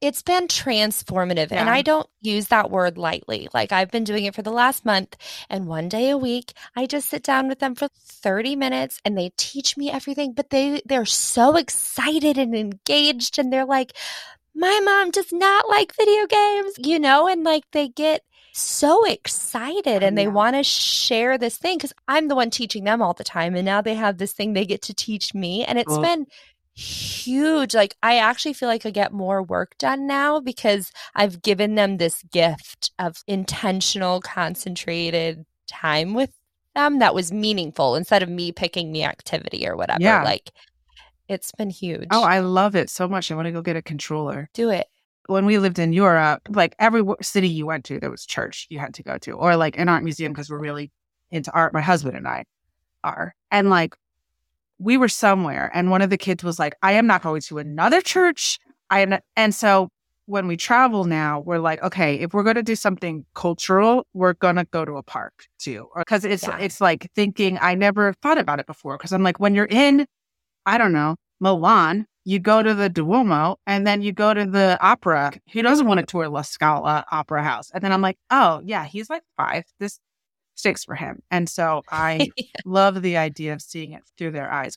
it's 0.00 0.22
been 0.22 0.48
transformative 0.48 1.50
yeah. 1.50 1.60
and 1.60 1.68
i 1.68 1.82
don't 1.82 2.08
use 2.22 2.48
that 2.48 2.70
word 2.70 2.96
lightly 2.96 3.48
like 3.52 3.72
i've 3.72 3.90
been 3.90 4.04
doing 4.04 4.24
it 4.24 4.34
for 4.34 4.42
the 4.42 4.50
last 4.50 4.84
month 4.84 5.16
and 5.48 5.66
one 5.66 5.88
day 5.88 6.10
a 6.10 6.16
week 6.16 6.52
i 6.76 6.86
just 6.86 7.08
sit 7.08 7.22
down 7.22 7.48
with 7.48 7.58
them 7.58 7.74
for 7.74 7.88
30 7.88 8.56
minutes 8.56 8.98
and 9.04 9.16
they 9.16 9.30
teach 9.36 9.76
me 9.76 9.90
everything 9.90 10.32
but 10.32 10.50
they 10.50 10.80
they're 10.86 11.04
so 11.04 11.56
excited 11.56 12.38
and 12.38 12.54
engaged 12.54 13.38
and 13.38 13.52
they're 13.52 13.66
like 13.66 13.92
my 14.54 14.80
mom 14.82 15.10
does 15.10 15.32
not 15.32 15.68
like 15.68 15.94
video 15.94 16.26
games 16.26 16.74
you 16.78 16.98
know 16.98 17.28
and 17.28 17.44
like 17.44 17.64
they 17.72 17.88
get 17.88 18.22
so 18.52 19.04
excited 19.04 20.02
and 20.02 20.16
they 20.16 20.28
want 20.28 20.56
to 20.56 20.62
share 20.62 21.38
this 21.38 21.56
thing 21.56 21.78
because 21.78 21.92
I'm 22.08 22.28
the 22.28 22.34
one 22.34 22.50
teaching 22.50 22.84
them 22.84 23.02
all 23.02 23.14
the 23.14 23.24
time. 23.24 23.54
And 23.54 23.64
now 23.64 23.80
they 23.80 23.94
have 23.94 24.18
this 24.18 24.32
thing 24.32 24.52
they 24.52 24.66
get 24.66 24.82
to 24.82 24.94
teach 24.94 25.34
me. 25.34 25.64
And 25.64 25.78
it's 25.78 25.90
well, 25.90 26.02
been 26.02 26.26
huge. 26.74 27.74
Like, 27.74 27.96
I 28.02 28.18
actually 28.18 28.54
feel 28.54 28.68
like 28.68 28.86
I 28.86 28.90
get 28.90 29.12
more 29.12 29.42
work 29.42 29.76
done 29.78 30.06
now 30.06 30.40
because 30.40 30.92
I've 31.14 31.42
given 31.42 31.74
them 31.74 31.96
this 31.96 32.22
gift 32.24 32.90
of 32.98 33.22
intentional, 33.26 34.20
concentrated 34.20 35.44
time 35.66 36.14
with 36.14 36.30
them 36.74 37.00
that 37.00 37.14
was 37.14 37.32
meaningful 37.32 37.96
instead 37.96 38.22
of 38.22 38.28
me 38.28 38.52
picking 38.52 38.92
the 38.92 39.04
activity 39.04 39.66
or 39.66 39.76
whatever. 39.76 40.02
Yeah. 40.02 40.22
Like, 40.22 40.50
it's 41.28 41.52
been 41.52 41.70
huge. 41.70 42.08
Oh, 42.10 42.24
I 42.24 42.40
love 42.40 42.74
it 42.74 42.90
so 42.90 43.06
much. 43.06 43.30
I 43.30 43.36
want 43.36 43.46
to 43.46 43.52
go 43.52 43.62
get 43.62 43.76
a 43.76 43.82
controller. 43.82 44.48
Do 44.52 44.70
it 44.70 44.88
when 45.30 45.46
we 45.46 45.58
lived 45.58 45.78
in 45.78 45.92
Europe, 45.92 46.42
like 46.50 46.74
every 46.78 47.02
city 47.22 47.48
you 47.48 47.66
went 47.66 47.84
to, 47.84 48.00
there 48.00 48.10
was 48.10 48.26
church 48.26 48.66
you 48.68 48.78
had 48.78 48.94
to 48.94 49.02
go 49.02 49.16
to, 49.18 49.32
or 49.32 49.56
like 49.56 49.78
an 49.78 49.88
art 49.88 50.02
museum 50.02 50.32
because 50.32 50.50
we're 50.50 50.58
really 50.58 50.90
into 51.30 51.52
art. 51.52 51.72
My 51.72 51.80
husband 51.80 52.16
and 52.16 52.26
I 52.26 52.44
are. 53.04 53.34
And 53.50 53.70
like 53.70 53.94
we 54.78 54.96
were 54.96 55.08
somewhere, 55.08 55.70
and 55.72 55.90
one 55.90 56.02
of 56.02 56.10
the 56.10 56.18
kids 56.18 56.42
was 56.42 56.58
like, 56.58 56.74
I 56.82 56.92
am 56.92 57.06
not 57.06 57.22
going 57.22 57.42
to 57.42 57.58
another 57.58 58.00
church. 58.00 58.58
I 58.90 59.00
am 59.00 59.10
not. 59.10 59.22
And 59.36 59.54
so 59.54 59.88
when 60.26 60.46
we 60.46 60.56
travel 60.56 61.04
now, 61.04 61.40
we're 61.40 61.58
like, 61.58 61.82
okay, 61.82 62.14
if 62.16 62.32
we're 62.32 62.42
going 62.42 62.56
to 62.56 62.62
do 62.62 62.76
something 62.76 63.24
cultural, 63.34 64.06
we're 64.14 64.34
going 64.34 64.56
to 64.56 64.64
go 64.64 64.84
to 64.84 64.96
a 64.96 65.02
park 65.02 65.46
too. 65.58 65.88
Because 65.96 66.24
it's, 66.24 66.46
yeah. 66.46 66.58
it's 66.58 66.80
like 66.80 67.10
thinking, 67.14 67.58
I 67.60 67.74
never 67.74 68.14
thought 68.22 68.38
about 68.38 68.60
it 68.60 68.66
before. 68.66 68.96
Because 68.96 69.12
I'm 69.12 69.22
like, 69.22 69.40
when 69.40 69.54
you're 69.54 69.66
in, 69.66 70.06
I 70.66 70.78
don't 70.78 70.92
know, 70.92 71.16
Milan, 71.40 72.06
you 72.24 72.38
go 72.38 72.62
to 72.62 72.74
the 72.74 72.88
Duomo 72.88 73.56
and 73.66 73.86
then 73.86 74.02
you 74.02 74.12
go 74.12 74.34
to 74.34 74.44
the 74.44 74.78
opera. 74.80 75.32
He 75.46 75.62
doesn't 75.62 75.86
want 75.86 76.00
to 76.00 76.06
tour 76.06 76.28
La 76.28 76.42
Scala 76.42 77.04
Opera 77.10 77.42
House. 77.42 77.70
And 77.72 77.82
then 77.82 77.92
I'm 77.92 78.02
like, 78.02 78.18
oh, 78.30 78.60
yeah, 78.64 78.84
he's 78.84 79.08
like 79.08 79.22
five. 79.36 79.64
This 79.78 79.98
sticks 80.54 80.84
for 80.84 80.94
him. 80.94 81.22
And 81.30 81.48
so 81.48 81.82
I 81.90 82.28
yeah. 82.36 82.44
love 82.64 83.02
the 83.02 83.16
idea 83.16 83.52
of 83.52 83.62
seeing 83.62 83.92
it 83.92 84.02
through 84.18 84.32
their 84.32 84.50
eyes. 84.50 84.76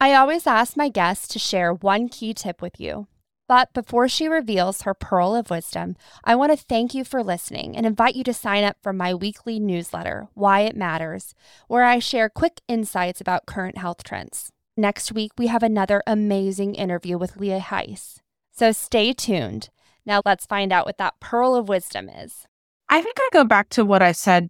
I 0.00 0.14
always 0.14 0.46
ask 0.46 0.76
my 0.76 0.88
guests 0.88 1.28
to 1.28 1.38
share 1.38 1.72
one 1.72 2.08
key 2.08 2.34
tip 2.34 2.62
with 2.62 2.80
you. 2.80 3.06
But 3.46 3.72
before 3.74 4.06
she 4.08 4.28
reveals 4.28 4.82
her 4.82 4.94
pearl 4.94 5.34
of 5.34 5.50
wisdom, 5.50 5.96
I 6.22 6.36
want 6.36 6.52
to 6.52 6.56
thank 6.56 6.94
you 6.94 7.04
for 7.04 7.22
listening 7.22 7.76
and 7.76 7.84
invite 7.84 8.14
you 8.14 8.22
to 8.24 8.32
sign 8.32 8.62
up 8.62 8.76
for 8.80 8.92
my 8.92 9.12
weekly 9.12 9.58
newsletter, 9.58 10.28
Why 10.34 10.60
It 10.60 10.76
Matters, 10.76 11.34
where 11.66 11.82
I 11.82 11.98
share 11.98 12.28
quick 12.28 12.60
insights 12.68 13.20
about 13.20 13.46
current 13.46 13.76
health 13.76 14.04
trends. 14.04 14.52
Next 14.80 15.12
week, 15.12 15.32
we 15.36 15.48
have 15.48 15.62
another 15.62 16.02
amazing 16.06 16.74
interview 16.74 17.18
with 17.18 17.36
Leah 17.36 17.60
Heiss. 17.60 18.20
So 18.50 18.72
stay 18.72 19.12
tuned. 19.12 19.68
Now, 20.06 20.22
let's 20.24 20.46
find 20.46 20.72
out 20.72 20.86
what 20.86 20.96
that 20.96 21.20
pearl 21.20 21.54
of 21.54 21.68
wisdom 21.68 22.08
is. 22.08 22.46
I 22.88 23.02
think 23.02 23.18
I 23.20 23.28
go 23.30 23.44
back 23.44 23.68
to 23.70 23.84
what 23.84 24.00
I 24.00 24.12
said 24.12 24.48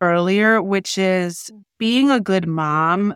earlier, 0.00 0.60
which 0.60 0.98
is 0.98 1.48
mm. 1.54 1.62
being 1.78 2.10
a 2.10 2.18
good 2.18 2.48
mom 2.48 3.14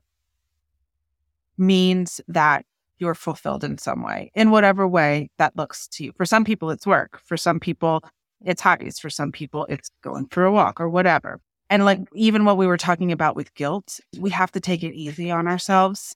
means 1.58 2.20
that 2.28 2.64
you're 3.00 3.16
fulfilled 3.16 3.64
in 3.64 3.76
some 3.76 4.04
way, 4.04 4.30
in 4.36 4.52
whatever 4.52 4.86
way 4.86 5.30
that 5.38 5.56
looks 5.56 5.88
to 5.88 6.04
you. 6.04 6.12
For 6.16 6.24
some 6.24 6.44
people, 6.44 6.70
it's 6.70 6.86
work. 6.86 7.20
For 7.24 7.36
some 7.36 7.58
people, 7.58 8.04
it's 8.44 8.62
hobbies. 8.62 9.00
For 9.00 9.10
some 9.10 9.32
people, 9.32 9.66
it's 9.68 9.90
going 10.00 10.28
for 10.28 10.44
a 10.44 10.52
walk 10.52 10.80
or 10.80 10.88
whatever. 10.88 11.40
And 11.68 11.84
like 11.84 12.02
even 12.14 12.44
what 12.44 12.56
we 12.56 12.68
were 12.68 12.76
talking 12.76 13.10
about 13.10 13.34
with 13.34 13.52
guilt, 13.54 13.98
we 14.16 14.30
have 14.30 14.52
to 14.52 14.60
take 14.60 14.84
it 14.84 14.94
easy 14.94 15.28
on 15.32 15.48
ourselves 15.48 16.14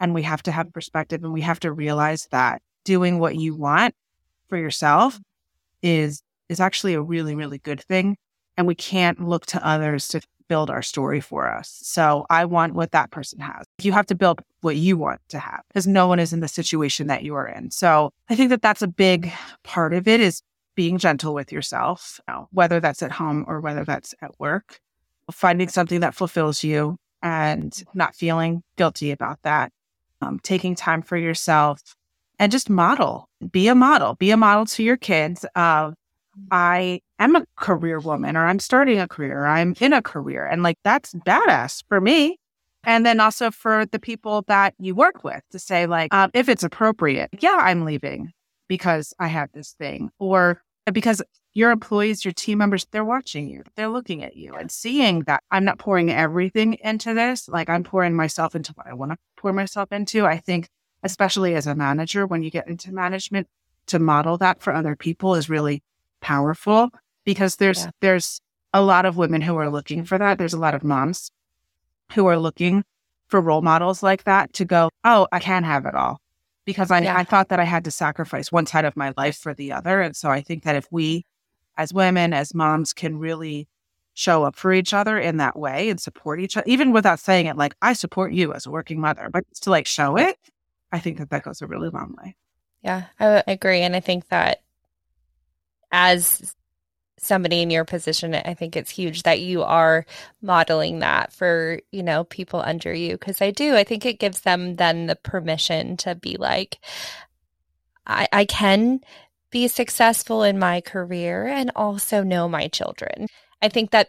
and 0.00 0.14
we 0.14 0.22
have 0.22 0.42
to 0.42 0.52
have 0.52 0.72
perspective 0.72 1.22
and 1.22 1.32
we 1.32 1.42
have 1.42 1.60
to 1.60 1.72
realize 1.72 2.26
that 2.30 2.62
doing 2.84 3.18
what 3.18 3.36
you 3.36 3.54
want 3.54 3.94
for 4.48 4.56
yourself 4.56 5.20
is 5.82 6.22
is 6.48 6.58
actually 6.58 6.94
a 6.94 7.02
really 7.02 7.34
really 7.34 7.58
good 7.58 7.80
thing 7.80 8.16
and 8.56 8.66
we 8.66 8.74
can't 8.74 9.26
look 9.26 9.46
to 9.46 9.66
others 9.66 10.08
to 10.08 10.20
build 10.50 10.68
our 10.68 10.82
story 10.82 11.20
for 11.20 11.48
us. 11.48 11.78
So 11.84 12.26
I 12.28 12.44
want 12.44 12.74
what 12.74 12.90
that 12.90 13.12
person 13.12 13.38
has. 13.38 13.64
You 13.80 13.92
have 13.92 14.06
to 14.06 14.16
build 14.16 14.42
what 14.62 14.74
you 14.74 14.96
want 14.96 15.20
to 15.28 15.38
have 15.38 15.62
because 15.68 15.86
no 15.86 16.08
one 16.08 16.18
is 16.18 16.32
in 16.32 16.40
the 16.40 16.48
situation 16.48 17.06
that 17.06 17.22
you 17.22 17.36
are 17.36 17.46
in. 17.46 17.70
So 17.70 18.10
I 18.28 18.34
think 18.34 18.50
that 18.50 18.60
that's 18.60 18.82
a 18.82 18.88
big 18.88 19.32
part 19.62 19.94
of 19.94 20.08
it 20.08 20.18
is 20.20 20.42
being 20.74 20.98
gentle 20.98 21.34
with 21.34 21.52
yourself, 21.52 22.20
you 22.26 22.34
know, 22.34 22.48
whether 22.50 22.80
that's 22.80 23.00
at 23.00 23.12
home 23.12 23.44
or 23.46 23.60
whether 23.60 23.84
that's 23.84 24.12
at 24.22 24.40
work, 24.40 24.80
finding 25.30 25.68
something 25.68 26.00
that 26.00 26.16
fulfills 26.16 26.64
you 26.64 26.96
and 27.22 27.84
not 27.94 28.16
feeling 28.16 28.64
guilty 28.76 29.12
about 29.12 29.38
that 29.42 29.72
um, 30.20 30.38
taking 30.42 30.74
time 30.74 31.02
for 31.02 31.16
yourself, 31.16 31.80
and 32.38 32.50
just 32.50 32.70
model. 32.70 33.28
Be 33.50 33.68
a 33.68 33.74
model. 33.74 34.14
Be 34.14 34.30
a 34.30 34.36
model 34.36 34.66
to 34.66 34.82
your 34.82 34.96
kids 34.96 35.44
of 35.54 35.94
I 36.50 37.00
am 37.18 37.36
a 37.36 37.44
career 37.56 37.98
woman, 37.98 38.36
or 38.36 38.46
I'm 38.46 38.60
starting 38.60 38.98
a 38.98 39.08
career, 39.08 39.40
or 39.40 39.46
I'm 39.46 39.74
in 39.80 39.92
a 39.92 40.02
career, 40.02 40.46
and 40.46 40.62
like 40.62 40.78
that's 40.84 41.12
badass 41.12 41.82
for 41.88 42.00
me. 42.00 42.38
And 42.84 43.04
then 43.04 43.20
also 43.20 43.50
for 43.50 43.84
the 43.84 43.98
people 43.98 44.42
that 44.48 44.74
you 44.78 44.94
work 44.94 45.22
with 45.22 45.42
to 45.50 45.58
say, 45.58 45.86
like, 45.86 46.14
um, 46.14 46.30
if 46.32 46.48
it's 46.48 46.62
appropriate, 46.62 47.28
yeah, 47.40 47.58
I'm 47.60 47.84
leaving 47.84 48.32
because 48.68 49.12
I 49.18 49.26
have 49.26 49.50
this 49.52 49.72
thing, 49.72 50.10
or 50.18 50.62
Uh, 50.90 50.92
because 50.92 51.22
your 51.54 51.70
employees, 51.70 52.24
your 52.24 52.32
team 52.32 52.58
members, 52.58 52.84
they're 52.90 53.04
watching 53.04 53.48
you, 53.48 53.62
they're 53.76 53.88
looking 53.88 54.24
at 54.24 54.36
you 54.36 54.54
and 54.54 54.70
seeing 54.70 55.20
that 55.20 55.42
I'm 55.50 55.64
not 55.64 55.78
pouring 55.78 56.10
everything 56.10 56.78
into 56.82 57.14
this. 57.14 57.48
Like 57.48 57.68
I'm 57.68 57.84
pouring 57.84 58.14
myself 58.14 58.56
into 58.56 58.72
what 58.72 58.88
I 58.88 58.94
want 58.94 59.12
to 59.12 59.18
pour 59.36 59.52
myself 59.52 59.92
into. 59.92 60.26
I 60.26 60.38
think, 60.38 60.68
especially 61.04 61.54
as 61.54 61.68
a 61.68 61.76
manager, 61.76 62.26
when 62.26 62.42
you 62.42 62.50
get 62.50 62.66
into 62.66 62.92
management, 62.92 63.46
to 63.86 63.98
model 64.00 64.36
that 64.38 64.60
for 64.60 64.72
other 64.72 64.96
people 64.96 65.36
is 65.36 65.48
really 65.48 65.82
powerful 66.20 66.90
because 67.24 67.56
there's, 67.56 67.84
yeah. 67.84 67.90
there's 68.00 68.40
a 68.72 68.82
lot 68.82 69.06
of 69.06 69.16
women 69.16 69.40
who 69.40 69.56
are 69.56 69.70
looking 69.70 70.04
for 70.04 70.18
that. 70.18 70.38
There's 70.38 70.54
a 70.54 70.58
lot 70.58 70.74
of 70.74 70.84
moms 70.84 71.30
who 72.12 72.26
are 72.26 72.38
looking 72.38 72.84
for 73.28 73.40
role 73.40 73.62
models 73.62 74.02
like 74.02 74.24
that 74.24 74.52
to 74.54 74.64
go, 74.64 74.90
Oh, 75.04 75.28
I 75.30 75.38
can 75.38 75.62
have 75.62 75.86
it 75.86 75.94
all 75.94 76.20
because 76.70 76.90
I, 76.90 77.00
yeah. 77.00 77.16
I 77.16 77.24
thought 77.24 77.48
that 77.48 77.60
I 77.60 77.64
had 77.64 77.84
to 77.84 77.90
sacrifice 77.90 78.52
one 78.52 78.66
side 78.66 78.84
of 78.84 78.96
my 78.96 79.12
life 79.16 79.36
for 79.36 79.52
the 79.52 79.72
other. 79.72 80.00
And 80.00 80.14
so 80.14 80.30
I 80.30 80.40
think 80.40 80.62
that 80.62 80.76
if 80.76 80.86
we 80.90 81.26
as 81.76 81.92
women, 81.92 82.32
as 82.32 82.54
moms, 82.54 82.92
can 82.92 83.18
really 83.18 83.68
show 84.14 84.44
up 84.44 84.54
for 84.54 84.72
each 84.72 84.92
other 84.92 85.18
in 85.18 85.38
that 85.38 85.58
way 85.58 85.88
and 85.88 86.00
support 86.00 86.40
each 86.40 86.56
other, 86.56 86.66
even 86.66 86.92
without 86.92 87.18
saying 87.18 87.46
it, 87.46 87.56
like, 87.56 87.74
I 87.80 87.94
support 87.94 88.32
you 88.32 88.52
as 88.52 88.66
a 88.66 88.70
working 88.70 89.00
mother, 89.00 89.30
but 89.32 89.44
to 89.62 89.70
like 89.70 89.86
show 89.86 90.16
it, 90.16 90.36
I 90.92 90.98
think 90.98 91.18
that 91.18 91.30
that 91.30 91.42
goes 91.42 91.62
a 91.62 91.66
really 91.66 91.88
long 91.88 92.14
way. 92.22 92.36
Yeah, 92.82 93.04
I 93.18 93.42
agree. 93.46 93.80
And 93.80 93.96
I 93.96 94.00
think 94.00 94.28
that 94.28 94.62
as 95.92 96.54
somebody 97.20 97.60
in 97.60 97.70
your 97.70 97.84
position, 97.84 98.34
I 98.34 98.54
think 98.54 98.76
it's 98.76 98.90
huge 98.90 99.22
that 99.24 99.40
you 99.40 99.62
are 99.62 100.06
modeling 100.40 101.00
that 101.00 101.32
for, 101.32 101.80
you 101.92 102.02
know, 102.02 102.24
people 102.24 102.60
under 102.60 102.92
you. 102.92 103.18
Cause 103.18 103.42
I 103.42 103.50
do, 103.50 103.76
I 103.76 103.84
think 103.84 104.06
it 104.06 104.18
gives 104.18 104.40
them 104.40 104.76
then 104.76 105.06
the 105.06 105.16
permission 105.16 105.96
to 105.98 106.14
be 106.14 106.36
like, 106.36 106.78
I, 108.06 108.26
I 108.32 108.44
can 108.46 109.00
be 109.50 109.68
successful 109.68 110.42
in 110.42 110.58
my 110.58 110.80
career 110.80 111.46
and 111.46 111.70
also 111.76 112.22
know 112.22 112.48
my 112.48 112.68
children. 112.68 113.26
I 113.60 113.68
think 113.68 113.90
that 113.90 114.08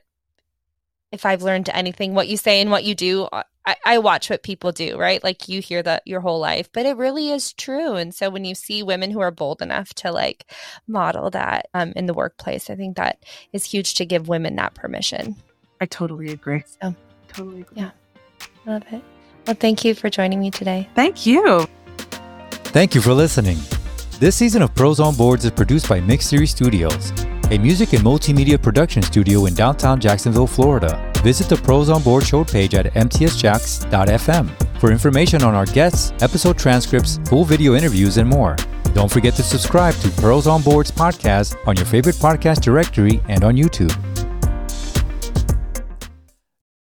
if 1.11 1.25
I've 1.25 1.43
learned 1.43 1.69
anything, 1.73 2.13
what 2.13 2.29
you 2.29 2.37
say 2.37 2.61
and 2.61 2.71
what 2.71 2.85
you 2.85 2.95
do, 2.95 3.23
uh, 3.23 3.43
I, 3.65 3.75
I, 3.85 3.97
watch 3.99 4.29
what 4.29 4.41
people 4.41 4.71
do, 4.71 4.97
right? 4.97 5.23
Like 5.23 5.47
you 5.47 5.61
hear 5.61 5.83
that 5.83 6.03
your 6.05 6.21
whole 6.21 6.39
life, 6.39 6.69
but 6.73 6.85
it 6.85 6.97
really 6.97 7.29
is 7.29 7.53
true. 7.53 7.93
And 7.93 8.13
so 8.13 8.29
when 8.29 8.43
you 8.43 8.55
see 8.55 8.81
women 8.81 9.11
who 9.11 9.19
are 9.19 9.31
bold 9.31 9.61
enough 9.61 9.93
to 9.95 10.11
like 10.11 10.51
model 10.87 11.29
that 11.31 11.67
um, 11.73 11.93
in 11.95 12.07
the 12.07 12.13
workplace, 12.13 12.69
I 12.69 12.75
think 12.75 12.97
that 12.97 13.23
is 13.53 13.65
huge 13.65 13.95
to 13.95 14.05
give 14.05 14.27
women 14.27 14.55
that 14.55 14.73
permission. 14.73 15.35
I 15.79 15.85
totally 15.85 16.31
agree. 16.31 16.63
So 16.81 16.95
totally 17.27 17.61
agree. 17.61 17.77
Yeah. 17.77 17.91
Love 18.65 18.83
it. 18.91 19.03
Well, 19.47 19.55
thank 19.55 19.83
you 19.85 19.95
for 19.95 20.09
joining 20.09 20.39
me 20.39 20.51
today. 20.51 20.89
Thank 20.95 21.25
you. 21.25 21.67
Thank 22.65 22.95
you 22.95 23.01
for 23.01 23.13
listening. 23.13 23.57
This 24.19 24.35
season 24.35 24.61
of 24.61 24.73
Pearls 24.75 24.99
on 24.99 25.15
Boards 25.15 25.45
is 25.45 25.51
produced 25.51 25.89
by 25.89 25.99
Mix 25.99 26.27
Series 26.27 26.51
Studios, 26.51 27.11
a 27.51 27.57
music 27.57 27.91
and 27.93 28.01
multimedia 28.01 28.59
production 28.59 29.03
studio 29.03 29.45
in 29.45 29.53
downtown 29.53 29.99
Jacksonville, 29.99 30.47
Florida. 30.47 31.11
Visit 31.17 31.49
the 31.49 31.57
Pearls 31.57 31.89
on 31.89 32.01
Board 32.01 32.25
show 32.25 32.43
page 32.43 32.73
at 32.73 32.85
mtsjax.fm 32.93 34.79
for 34.79 34.91
information 34.91 35.43
on 35.43 35.53
our 35.53 35.65
guests, 35.65 36.13
episode 36.23 36.57
transcripts, 36.57 37.19
full 37.29 37.43
video 37.43 37.75
interviews, 37.75 38.17
and 38.17 38.27
more. 38.27 38.55
Don't 38.93 39.11
forget 39.11 39.33
to 39.35 39.43
subscribe 39.43 39.93
to 39.95 40.09
Pearls 40.21 40.47
on 40.47 40.61
Boards 40.61 40.91
podcast 40.91 41.55
on 41.67 41.75
your 41.75 41.85
favorite 41.85 42.15
podcast 42.15 42.61
directory 42.61 43.21
and 43.27 43.43
on 43.43 43.55
YouTube. 43.55 44.10